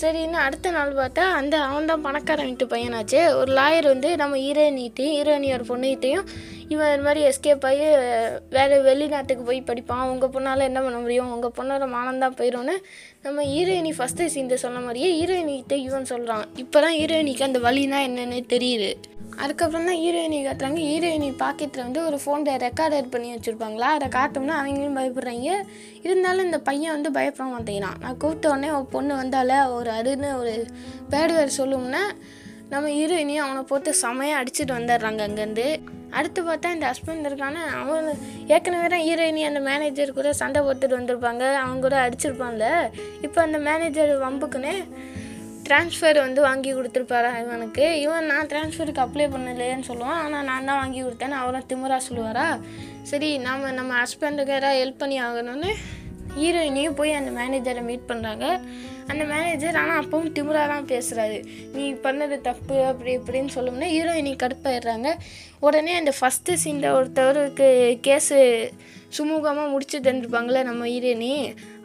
சரின்னு 0.00 0.38
அடுத்த 0.44 0.68
நாள் 0.74 0.90
பார்த்தா 0.98 1.24
அந்த 1.38 1.54
அவன் 1.68 1.88
தான் 1.90 2.04
பணக்காரன் 2.06 2.48
வீட்டு 2.50 2.66
பையனாச்சு. 2.72 3.18
ஒரு 3.40 3.50
லாயர் 3.58 3.86
வந்து 3.92 4.10
நம்ம 4.22 4.38
ஹீரோயினிட்டையும் 4.44 5.16
ஹீரோயினியோட 5.16 5.64
பொண்ணுகிட்டையும் 5.70 6.24
இவன் 6.72 6.92
இது 6.92 7.04
மாதிரி 7.06 7.22
எஸ்கேப் 7.28 7.66
ஆகி 7.70 7.86
வேறு 8.56 8.76
வெளிநாட்டுக்கு 8.88 9.42
போய் 9.48 9.60
படிப்பான். 9.70 10.04
உங்கள் 10.12 10.32
பொண்ணால் 10.36 10.68
என்ன 10.68 10.82
பண்ண 10.86 10.98
முடியும்? 11.04 11.30
உங்கள் 11.34 11.56
பொண்ணோட 11.58 11.86
மானம் 11.96 12.22
தான் 12.24 12.38
போயிடும்னு 12.40 12.76
நம்ம 13.26 13.44
ஹீரோயினி 13.52 13.92
ஃபஸ்ட்டு 13.98 14.30
சீனில் 14.34 14.62
சொன்ன 14.66 14.84
மாதிரியே 14.86 15.10
ஹீரோயினிகிட்ட 15.18 15.76
இவன் 15.86 16.10
சொல்கிறான் 16.12 16.44
இப்போ 16.64 16.80
தான் 16.86 16.98
ஹீரோயினிக்கு 17.00 17.48
அந்த 17.50 17.60
வழினா 17.68 18.00
என்னன்னு 18.08 18.40
தெரியுது. 18.54 18.92
அதுக்கப்புறம் 19.40 19.86
தான் 19.86 20.00
ஹீரோயினி 20.02 20.38
காட்டுறாங்க. 20.46 20.80
ஹீரோயினி 20.90 21.28
பாக்கெட்டில் 21.42 21.84
வந்து 21.84 22.00
ஒரு 22.04 22.18
ஃபோனில் 22.24 22.60
ரெக்கார்டர் 22.66 23.12
பண்ணி 23.14 23.28
வச்சுருப்பாங்களா? 23.34 23.88
அதை 23.96 24.08
காட்டோம்னா 24.08 24.56
அவங்களும் 24.60 24.98
பயப்படுறாங்க. 24.98 25.50
இருந்தாலும் 26.02 26.44
இந்த 26.44 26.58
பையன் 26.58 26.92
வந்து 26.92 27.12
பயப்பட 27.12 27.48
மாட்டேங்கிறான் 27.54 27.98
நான் 28.00 28.16
கூப்பிட்ட 28.16 28.48
உடனே 28.48 28.70
ஒரு 28.70 28.84
பொண்ணு 28.84 29.14
வந்தால 29.22 29.72
ஒரு 29.72 29.90
அருன்னு 29.90 30.38
ஒரு 30.38 30.66
பேடு 31.14 31.32
வேறு 31.38 31.52
சொல்லும்னா 31.58 32.04
நம்ம 32.68 32.88
ஹீரோயினியும் 32.88 33.44
அவனை 33.46 33.62
போட்டு 33.62 33.94
செமையாக 34.02 34.40
அடிச்சுட்டு 34.40 34.76
வந்துடுறாங்க 34.78 35.22
அங்கேருந்து. 35.28 35.66
அடுத்து 36.18 36.40
பார்த்தா 36.42 36.72
இந்த 36.72 36.92
ஹஸ்பண்ட் 36.92 37.26
இருக்கான 37.28 37.64
அவன் 37.80 38.06
ஏற்கனவே 38.46 38.86
தான் 38.86 39.04
ஹீரோயினி 39.08 39.42
அந்த 39.42 39.60
மேனேஜர் 39.60 40.12
கூட 40.12 40.32
சண்டை 40.32 40.62
போட்டுட்டு 40.62 40.98
வந்திருப்பாங்க. 41.00 41.54
அவங்க 41.54 41.80
கூட 41.80 41.96
அடிச்சிருப்பான்ல. 42.06 42.90
இப்போ 43.20 43.42
அந்த 43.42 43.58
மேனேஜர் 43.58 44.12
வம்புக்குன்னு 44.24 44.74
ட்ரான்ஸ்ஃபர் 45.72 46.18
வந்து 46.24 46.40
வாங்கி 46.46 46.70
கொடுத்துருப்பாரா 46.76 47.28
இவனுக்கு? 47.42 47.84
இவன் 48.04 48.26
நான் 48.30 48.48
ட்ரான்ஸ்ஃபருக்கு 48.50 49.02
அப்ளை 49.04 49.26
பண்ணலையேன்னு 49.34 49.86
சொல்லுவான். 49.90 50.18
ஆனால் 50.24 50.46
நான் 50.48 50.68
தான் 50.68 50.80
வாங்கி 50.80 51.00
கொடுத்தேன்னு 51.02 51.38
அவரும் 51.42 51.68
திமிரா 51.70 51.98
சொல்லுவாரா? 52.08 52.46
சரி 53.10 53.30
நாம் 53.46 53.64
நம்ம 53.78 53.92
ஹஸ்பண்டுக்கு 54.00 54.54
யாராவது 54.54 54.80
ஹெல்ப் 54.82 55.00
பண்ணி 55.02 55.18
ஆகணும்னு 55.26 55.70
ஹீரோயினையும் 56.40 56.98
போய் 56.98 57.18
அந்த 57.20 57.30
மேனேஜரை 57.38 57.82
மீட் 57.88 58.06
பண்ணுறாங்க 58.10 58.44
அந்த 59.10 59.22
மேனேஜர் 59.32 59.78
ஆனால் 59.80 60.00
அப்பவும் 60.02 60.34
திமிரா 60.36 60.62
தான் 60.74 60.88
பேசுகிறாரு 60.92 61.38
நீ 61.76 61.84
பண்ணது 62.06 62.36
தப்பு 62.48 62.76
அப்படி 62.90 63.12
இப்படின்னு 63.18 63.54
சொல்லும்னா 63.56 63.88
ஹீரோயினி 63.96 64.32
கடுப்பாயிடுறாங்க. 64.44 65.10
உடனே 65.66 65.94
அந்த 66.00 66.14
ஃபஸ்ட்டு 66.18 66.60
சீனில் 66.62 66.94
ஒருத்தவருக்கு 66.98 67.68
கேஸு 68.08 68.38
சுமூகமாக 69.16 69.70
முடிச்சு 69.72 69.98
தந்துருப்பாங்களே 70.08 70.62
நம்ம 70.70 70.82
ஹீரோயினி 70.92 71.32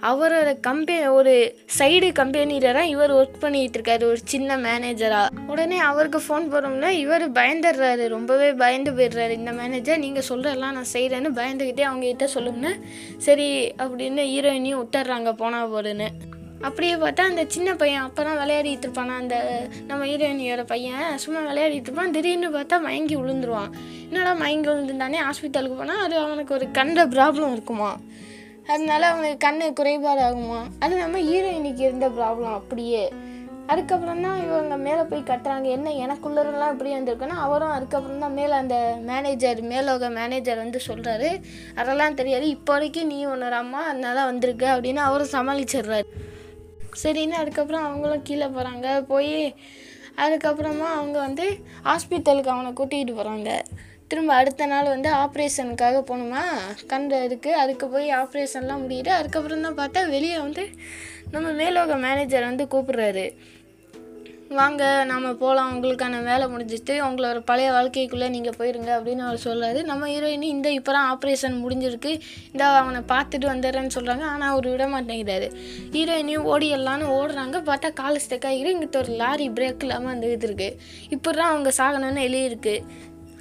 அவரோட 0.01 0.59
கம்பெனி 0.59 1.07
ஒரு 1.07 1.33
சைடு 1.77 2.11
கம்பெனியில் 2.11 2.75
தான் 2.77 2.89
இவர் 2.93 3.11
ஒர்க் 3.11 3.41
பண்ணிகிட்டு 3.41 3.77
இருக்காரு 3.77 4.03
ஒரு 4.03 4.19
சின்ன 4.23 4.57
மேனேஜராக 4.57 5.45
உடனே 5.47 5.77
அவருக்கு 5.77 6.19
ஃபோன் 6.19 6.45
போகிறோம்னா 6.53 6.89
இவர் 7.03 7.25
பயந்துடுறாரு 7.31 8.07
ரொம்பவே 8.07 8.53
பயந்து 8.53 8.91
போயிடுறாரு. 8.91 9.31
இந்த 9.31 9.51
மேனேஜர் 9.51 9.97
நீங்கள் 9.97 10.27
சொல்கிறதெல்லாம் 10.29 10.77
நான் 10.77 10.93
செய்கிறேன்னு 10.93 11.31
பயந்துக்கிட்டே 11.39 11.85
அவங்ககிட்ட 11.89 12.27
சொல்லுங்கன்னு 12.35 12.73
சரி 13.17 13.73
அப்படின்னு 13.77 14.25
ஹீரோயினையும் 14.33 14.81
விட்டுறாங்க 14.81 15.31
போனா 15.31 15.65
போடுன்னு 15.65 16.09
அப்படியே 16.67 16.93
பார்த்தா 16.95 17.23
அந்த 17.31 17.45
சின்ன 17.55 17.75
பையன் 17.75 18.01
அப்போ 18.01 18.23
தான் 18.23 18.39
விளையாடிட்டு 18.39 18.85
இருப்பானா 18.87 19.15
அந்த 19.23 19.35
நம்ம 19.87 20.05
ஹீரோயினியோட 20.05 20.63
பையன். 20.63 21.17
சும்மா 21.17 21.41
விளையாடிட்டு 21.41 21.89
இருப்பான். 21.89 22.11
திடீர்னு 22.11 22.49
பார்த்தா 22.57 22.79
மயங்கி 22.87 23.15
விழுந்துருவான். 23.15 23.69
என்னடா 24.09 24.33
மயங்கி 24.33 24.69
விழுந்துருந்தானே 24.69 25.19
ஹாஸ்பிட்டலுக்கு 25.27 25.77
போனால் 25.77 26.03
அது 26.03 26.17
அவனுக்கு 26.19 26.53
ஒரு 26.53 26.71
கண்ட 26.71 27.05
ப்ராப்ளம் 27.05 27.51
இருக்குமா 27.51 27.99
அதனால 28.73 29.07
அவனுக்கு 29.11 29.39
கண்ணு 29.47 29.65
குறைபாடு 29.79 30.21
ஆகுமா 30.27 30.59
அது 30.83 30.93
நம்ம 31.03 31.19
ஹீரோயினுக்கு 31.29 31.83
இருந்த 31.87 32.07
ப்ராப்ளம் 32.17 32.55
அப்படியே. 32.59 33.03
அதுக்கப்புறம் 33.71 34.21
தான் 34.25 34.37
இவங்க 34.43 34.75
மேலே 34.85 35.01
போய் 35.01 35.29
கட்டுறாங்க. 35.29 35.67
என்ன 35.77 35.93
எனக்குள்ளரெல்லாம் 36.03 36.73
இப்படி 36.73 36.91
வந்திருக்குன்னா 36.95 37.37
அவரும் 37.45 37.73
அதுக்கப்புறம் 37.77 38.21
தான் 38.23 38.37
மேலே 38.39 38.53
அந்த 38.61 38.75
மேனேஜர் 39.09 39.59
மேலோக 39.71 40.09
மேனேஜர் 40.19 40.63
வந்து 40.63 40.79
சொல்கிறாரு 40.87 41.29
அதெல்லாம் 41.81 42.17
தெரியாது. 42.21 42.45
இப்போ 42.55 42.73
வரைக்கும் 42.73 43.11
நீ 43.13 43.17
ஒன்று 43.33 43.57
அம்மா 43.63 43.81
அதனால 43.91 44.25
வந்திருக்க 44.25 44.65
அப்படின்னு 44.75 45.03
அவரும் 45.07 45.33
சமாளிச்சிடுறாரு. 45.35 46.07
சரின்னு 47.03 47.41
அதுக்கப்புறம் 47.41 47.85
அவங்களும் 47.87 48.25
கீழே 48.29 48.47
போகிறாங்க 48.55 48.87
போய் 49.11 49.35
அதுக்கப்புறமா 50.23 50.87
அவங்க 50.99 51.17
வந்து 51.19 51.45
ஹாஸ்பிட்டலுக்கு 51.87 52.53
அவனை 52.53 52.71
கூட்டிகிட்டு 52.73 53.13
போகிறாங்க 53.19 53.49
திரும்ப 54.11 54.33
அடுத்த 54.41 54.65
நாள் 54.71 54.93
வந்து 54.93 55.09
ஆப்ரேஷனுக்காக 55.23 55.97
போகணுமா? 56.09 56.43
கண் 56.91 57.07
அதுக்கு 57.25 57.51
அதுக்கு 57.63 57.85
போய் 57.93 58.07
ஆப்ரேஷன்லாம் 58.21 58.83
முடியுது 58.83 59.11
அதுக்கப்புறம் 59.17 59.65
தான் 59.65 59.77
பார்த்தா 59.79 60.01
வெளியே 60.15 60.37
வந்து 60.45 60.63
நம்ம 61.33 61.47
மேலோக 61.61 61.95
மேனேஜர் 62.03 62.49
வந்து 62.49 62.65
கூப்பிடுறாரு. 62.73 63.25
வாங்க 64.59 64.83
நாம் 65.09 65.25
போகலாம் 65.41 65.71
உங்களுக்கான 65.73 66.19
வேலை 66.27 66.45
முடிஞ்சிட்டு 66.51 66.93
உங்களோட 67.07 67.39
பழைய 67.49 67.69
வாழ்க்கைக்குள்ளே 67.77 68.27
நீங்கள் 68.35 68.55
போயிருங்க 68.59 68.91
அப்படின்னு 68.97 69.25
அவர் 69.25 69.43
சொல்கிறாரு 69.47 69.79
நம்ம 69.89 70.07
ஹீரோயினி 70.11 70.47
இந்த 70.55 70.69
இப்போ 70.77 70.91
தான் 70.97 71.09
ஆப்ரேஷன் 71.13 71.57
முடிஞ்சிருக்கு. 71.63 72.13
இந்த 72.53 72.63
அவனை 72.81 73.01
பார்த்துட்டு 73.11 73.49
வந்துடுறேன்னு 73.53 73.95
சொல்கிறாங்க 73.97 74.25
ஆனால் 74.33 74.51
அவர் 74.53 74.69
விட 74.73 74.87
மாட்டேங்கிறாரு. 74.93 75.49
ஹீரோயினியும் 75.97 76.47
ஓடிடலான்னு 76.53 77.11
ஓடுறாங்க. 77.17 77.59
பார்த்தா 77.71 77.91
கால் 78.01 78.23
ஸ்டெக் 78.27 78.49
ஆகிட்டு 78.51 78.73
இங்கிட்ட 78.75 79.03
ஒரு 79.03 79.13
லாரி 79.23 79.49
பிரேக் 79.59 79.85
இல்லாமல் 79.87 80.13
வந்துகிட்டு 80.13 80.49
இருக்கு. 80.51 80.71
இப்போ 81.17 81.29
தான் 81.41 81.51
அவங்க 81.53 81.71
சாகணும்னு 81.81 82.25
எழுதியிருக்கு. 82.29 82.77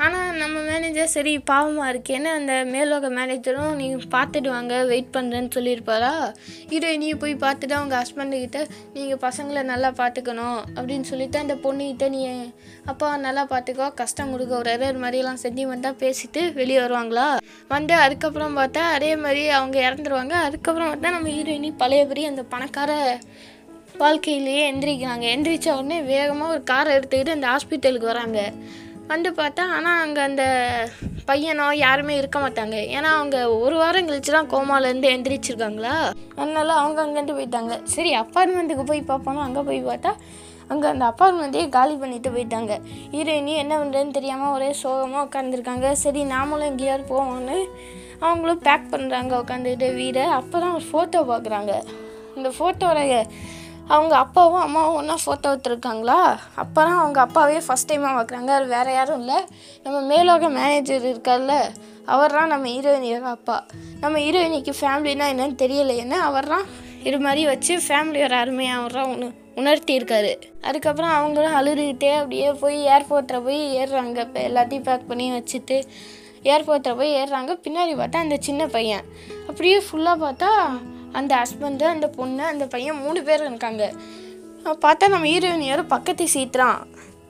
ஆனால் 0.04 0.38
நம்ம 0.40 0.62
மேனேஜர் 0.62 1.12
சரி 1.14 1.32
பாவமாக 1.50 1.92
இருக்கேன்னு 1.92 2.30
அந்த 2.38 2.52
மேலோக 2.72 3.08
மேனேஜரும் 3.10 3.78
நீங்கள் 3.78 4.02
பார்த்துட்டு 4.14 4.48
வாங்க 4.48 4.74
வெயிட் 4.90 5.08
பண்ணுறேன்னு 5.14 5.50
சொல்லியிருப்பாரா 5.54 6.10
ஹீரோயினியை 6.70 7.14
போய் 7.22 7.34
பார்த்துட்டு 7.44 7.74
அவங்க 7.78 7.94
ஹஸ்பண்டுக்கிட்ட 8.00 8.60
நீங்கள் 8.96 9.22
பசங்களை 9.24 9.62
நல்லா 9.70 9.90
பார்த்துக்கணும் 10.00 10.60
அப்படின்னு 10.76 11.08
சொல்லிவிட்டு 11.12 11.42
அந்த 11.44 11.56
பொண்ணுக்கிட்ட 11.64 12.08
நீ 12.08 12.22
அப்பா 12.92 13.08
நல்லா 13.26 13.44
பார்த்துக்கோ 13.54 13.88
கஷ்டம் 14.02 14.32
கொடுக்க 14.34 14.54
ஒரு 14.60 14.72
எரர் 14.76 15.02
மாதிரிலாம் 15.04 15.42
சென்டிமெண்ட்டாக 15.44 16.00
பேசிட்டு 16.02 16.42
வெளியே 16.60 16.80
வருவாங்களா? 16.84 17.26
வந்து 17.70 17.94
அதுக்கப்புறம் 18.04 18.56
பார்த்தா 18.60 18.84
அதே 18.96 19.12
மாதிரி 19.24 19.42
அவங்க 19.58 19.76
இறந்துருவாங்க. 19.88 20.34
அதுக்கப்புறம் 20.46 20.90
பார்த்தா 20.90 21.16
நம்ம 21.16 21.34
ஹீரோயினி 21.36 21.70
பழையபடி 21.82 22.24
அந்த 22.24 22.44
பணக்கார 22.54 22.92
வாழ்க்கையிலேயே 24.00 24.62
எந்திரிக்கிறாங்க. 24.70 25.24
எந்திரிச்ச 25.34 25.68
உடனே 25.76 25.98
வேகமாக 26.10 26.54
ஒரு 26.54 26.64
காரை 26.64 26.90
எடுத்துக்கிட்டு 26.96 27.36
அந்த 27.36 27.48
ஹாஸ்பிட்டலுக்கு 27.52 28.12
வராங்க. 28.12 28.40
வந்து 29.10 29.30
பார்த்தா 29.40 29.64
ஆனால் 29.76 30.00
அங்கே 30.04 30.20
அந்த 30.28 30.44
பையனோ 31.28 31.66
யாருமே 31.84 32.14
இருக்க 32.20 32.38
மாட்டாங்க. 32.44 32.76
ஏன்னா 32.96 33.10
அவங்க 33.18 33.36
ஒரு 33.64 33.76
வாரம் 33.80 34.08
கழிச்சு 34.08 34.32
தான் 34.36 34.50
கோமாலேருந்து 34.52 35.08
எந்திரிச்சிருக்காங்களா? 35.14 35.94
அதனால 36.40 36.68
அவங்க 36.80 36.98
அங்கேருந்து 37.04 37.36
போயிட்டாங்க. 37.38 37.74
சரி 37.94 38.12
அப்பார்ட்மெண்ட்டுக்கு 38.22 38.84
போய் 38.90 39.02
பார்ப்போம்? 39.10 39.40
அங்கே 39.46 39.62
போய் 39.68 39.80
பார்த்தா 39.88 40.12
அங்கே 40.72 40.86
அந்த 40.92 41.04
அப்பார்ட்மெண்ட்டையே 41.10 41.66
காலி 41.76 41.94
பண்ணிட்டு 42.02 42.30
போயிட்டாங்க. 42.36 42.72
ஹீரோயினி 43.14 43.52
என்ன 43.62 43.74
பண்ணுறதுன்னு 43.80 44.16
தெரியாமல் 44.18 44.54
ஒரே 44.56 44.70
சோகமாக 44.82 45.26
உட்காந்துருக்காங்க 45.26 45.90
சரி 46.04 46.22
நாமளும் 46.34 46.70
எங்கேயாவது 46.70 47.04
போவோம்னு 47.12 47.58
அவங்களும் 48.26 48.64
பேக் 48.66 48.90
பண்ணுறாங்க 48.94 49.32
உட்காந்துட்டு 49.42 49.88
வீடை. 50.00 50.24
அப்போ 50.38 50.56
தான் 50.64 50.74
ஒரு 50.78 50.86
ஃபோட்டோ 50.90 51.20
பார்க்குறாங்க. 51.32 51.74
இந்த 52.38 52.48
ஃபோட்டோவில் 52.56 53.18
அவங்க 53.94 54.14
அப்பாவும் 54.16 54.62
அம்மாவும் 54.66 54.96
ஒன்றா 55.00 55.16
ஃபோட்டோ 55.24 55.50
எடுத்துருக்காங்களா? 55.54 56.18
அப்போ 56.62 56.80
தான் 56.86 57.00
அவங்க 57.02 57.18
அப்பாவே 57.26 57.58
ஃபஸ்ட் 57.66 57.90
டைமாக 57.90 58.14
பார்க்குறாங்க 58.16 58.50
அது 58.56 58.66
வேறு 58.76 58.92
யாரும் 58.96 59.20
இல்லை. 59.22 59.38
நம்ம 59.84 59.98
மேலோக 60.12 60.48
மேனேஜர் 60.56 61.04
இருக்கார்ல 61.12 61.54
அவர் 62.14 62.36
தான் 62.38 62.52
நம்ம 62.54 62.66
ஹீரோயினியோட 62.74 63.28
அப்பா. 63.36 63.56
நம்ம 64.02 64.18
ஹீரோயினிக்கு 64.18 64.72
ஃபேமிலினா 64.80 65.28
என்னன்னு 65.34 65.56
தெரியல. 65.62 65.94
என்ன 66.04 66.18
அவர் 66.28 66.48
தான் 66.54 66.66
இது 67.08 67.18
மாதிரி 67.26 67.42
வச்சு 67.52 67.72
ஃபேமிலியோட 67.86 68.34
அருமையாக 68.42 68.80
அவர் 68.80 68.96
தான் 68.98 69.10
ஒன்று 69.12 69.28
உணர்த்தியிருக்காரு. 69.60 70.32
அதுக்கப்புறம் 70.68 71.14
அவங்களும் 71.18 71.56
அழுதுகிட்டே 71.60 72.10
அப்படியே 72.20 72.50
போய் 72.62 72.78
ஏர்போர்ட்டில் 72.94 73.44
போய் 73.46 73.62
ஏறுறாங்க. 73.80 74.18
இப்போ 74.26 74.40
எல்லாத்தையும் 74.48 74.86
பேக் 74.88 75.08
பண்ணி 75.12 75.28
வச்சுட்டு 75.38 75.78
ஏர்போர்ட்டில் 76.54 76.98
போய் 77.00 77.16
ஏறுறாங்க. 77.20 77.52
பின்னாடி 77.66 77.94
பார்த்தா 78.02 78.24
அந்த 78.26 78.38
சின்ன 78.48 78.66
பையன். 78.76 79.06
அப்படியே 79.48 79.78
ஃபுல்லாக 79.86 80.24
பார்த்தா 80.26 80.50
அந்த 81.20 81.32
ஹஸ்பண்டு 81.42 81.86
அந்த 81.94 82.06
பொண்ணு 82.18 82.44
அந்த 82.52 82.66
பையன் 82.74 83.02
மூணு 83.04 83.20
பேர் 83.28 83.44
இருக்காங்க. 83.48 83.84
பார்த்தா 84.84 85.08
நம்ம 85.14 85.26
ஹீரோயின் 85.32 85.68
யாரும் 85.70 85.92
பக்கத்து 85.94 86.24
சீட்றான் 86.34 86.78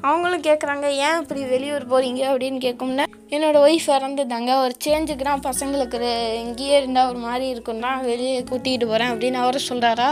அவங்களும் 0.09 0.45
கேட்குறாங்க 0.47 0.87
ஏன் 1.05 1.21
இப்படி 1.23 1.43
வெளியூர் 1.53 1.85
போகிறீங்க 1.93 2.23
அப்படின்னு 2.31 2.59
கேட்கும்னா 2.65 3.05
என்னோடய 3.35 3.63
ஒய்ஃப் 3.67 3.87
இறந்துட்டாங்க. 3.95 4.51
ஒரு 4.65 4.75
சேஞ்சுக்கு 4.85 5.25
தான் 5.29 5.45
பசங்களுக்கு 5.47 6.11
இங்கேயே 6.43 6.75
இருந்தால் 6.81 7.09
ஒரு 7.11 7.21
மாதிரி 7.27 7.47
இருக்குன்னா 7.55 7.91
வெளியே 8.11 8.35
கூட்டிகிட்டு 8.51 8.87
போகிறேன் 8.91 9.13
அப்படின்னு 9.13 9.39
அவரும் 9.45 9.69
சொல்கிறாரா 9.71 10.11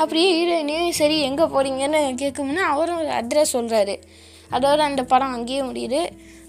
அப்படியே 0.00 0.28
ஹீரோயினையும் 0.36 0.98
சரி 1.00 1.16
எங்கே 1.28 1.46
போகிறீங்கன்னு 1.54 2.02
கேட்கும்னா 2.22 2.64
அவரும் 2.74 3.00
ஒரு 3.02 3.10
அட்ரஸ் 3.20 3.54
சொல்கிறாரு 3.56 3.96
அதோட 4.56 4.80
அந்த 4.90 5.02
படம் 5.12 5.34
அங்கேயே 5.38 5.62
முடியுது. 5.70 6.00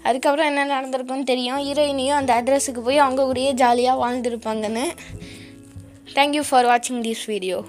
அதுக்கப்புறம் 0.08 0.48
என்ன 0.50 0.62
நடந்திருக்குன்னு 0.72 1.30
தெரியும். 1.32 1.60
ஹீரோயினையும் 1.66 2.20
அந்த 2.20 2.32
அட்ரஸுக்கு 2.40 2.80
போய் 2.88 3.04
அவங்க 3.04 3.22
கூடயே 3.22 3.52
ஜாலியாக 3.62 4.02
வாழ்ந்துருப்பாங்கன்னு. 4.02 4.86
Thank 6.14 6.36
you 6.36 6.44
for 6.44 6.62
watching 6.62 7.02
this 7.02 7.24
video. 7.24 7.66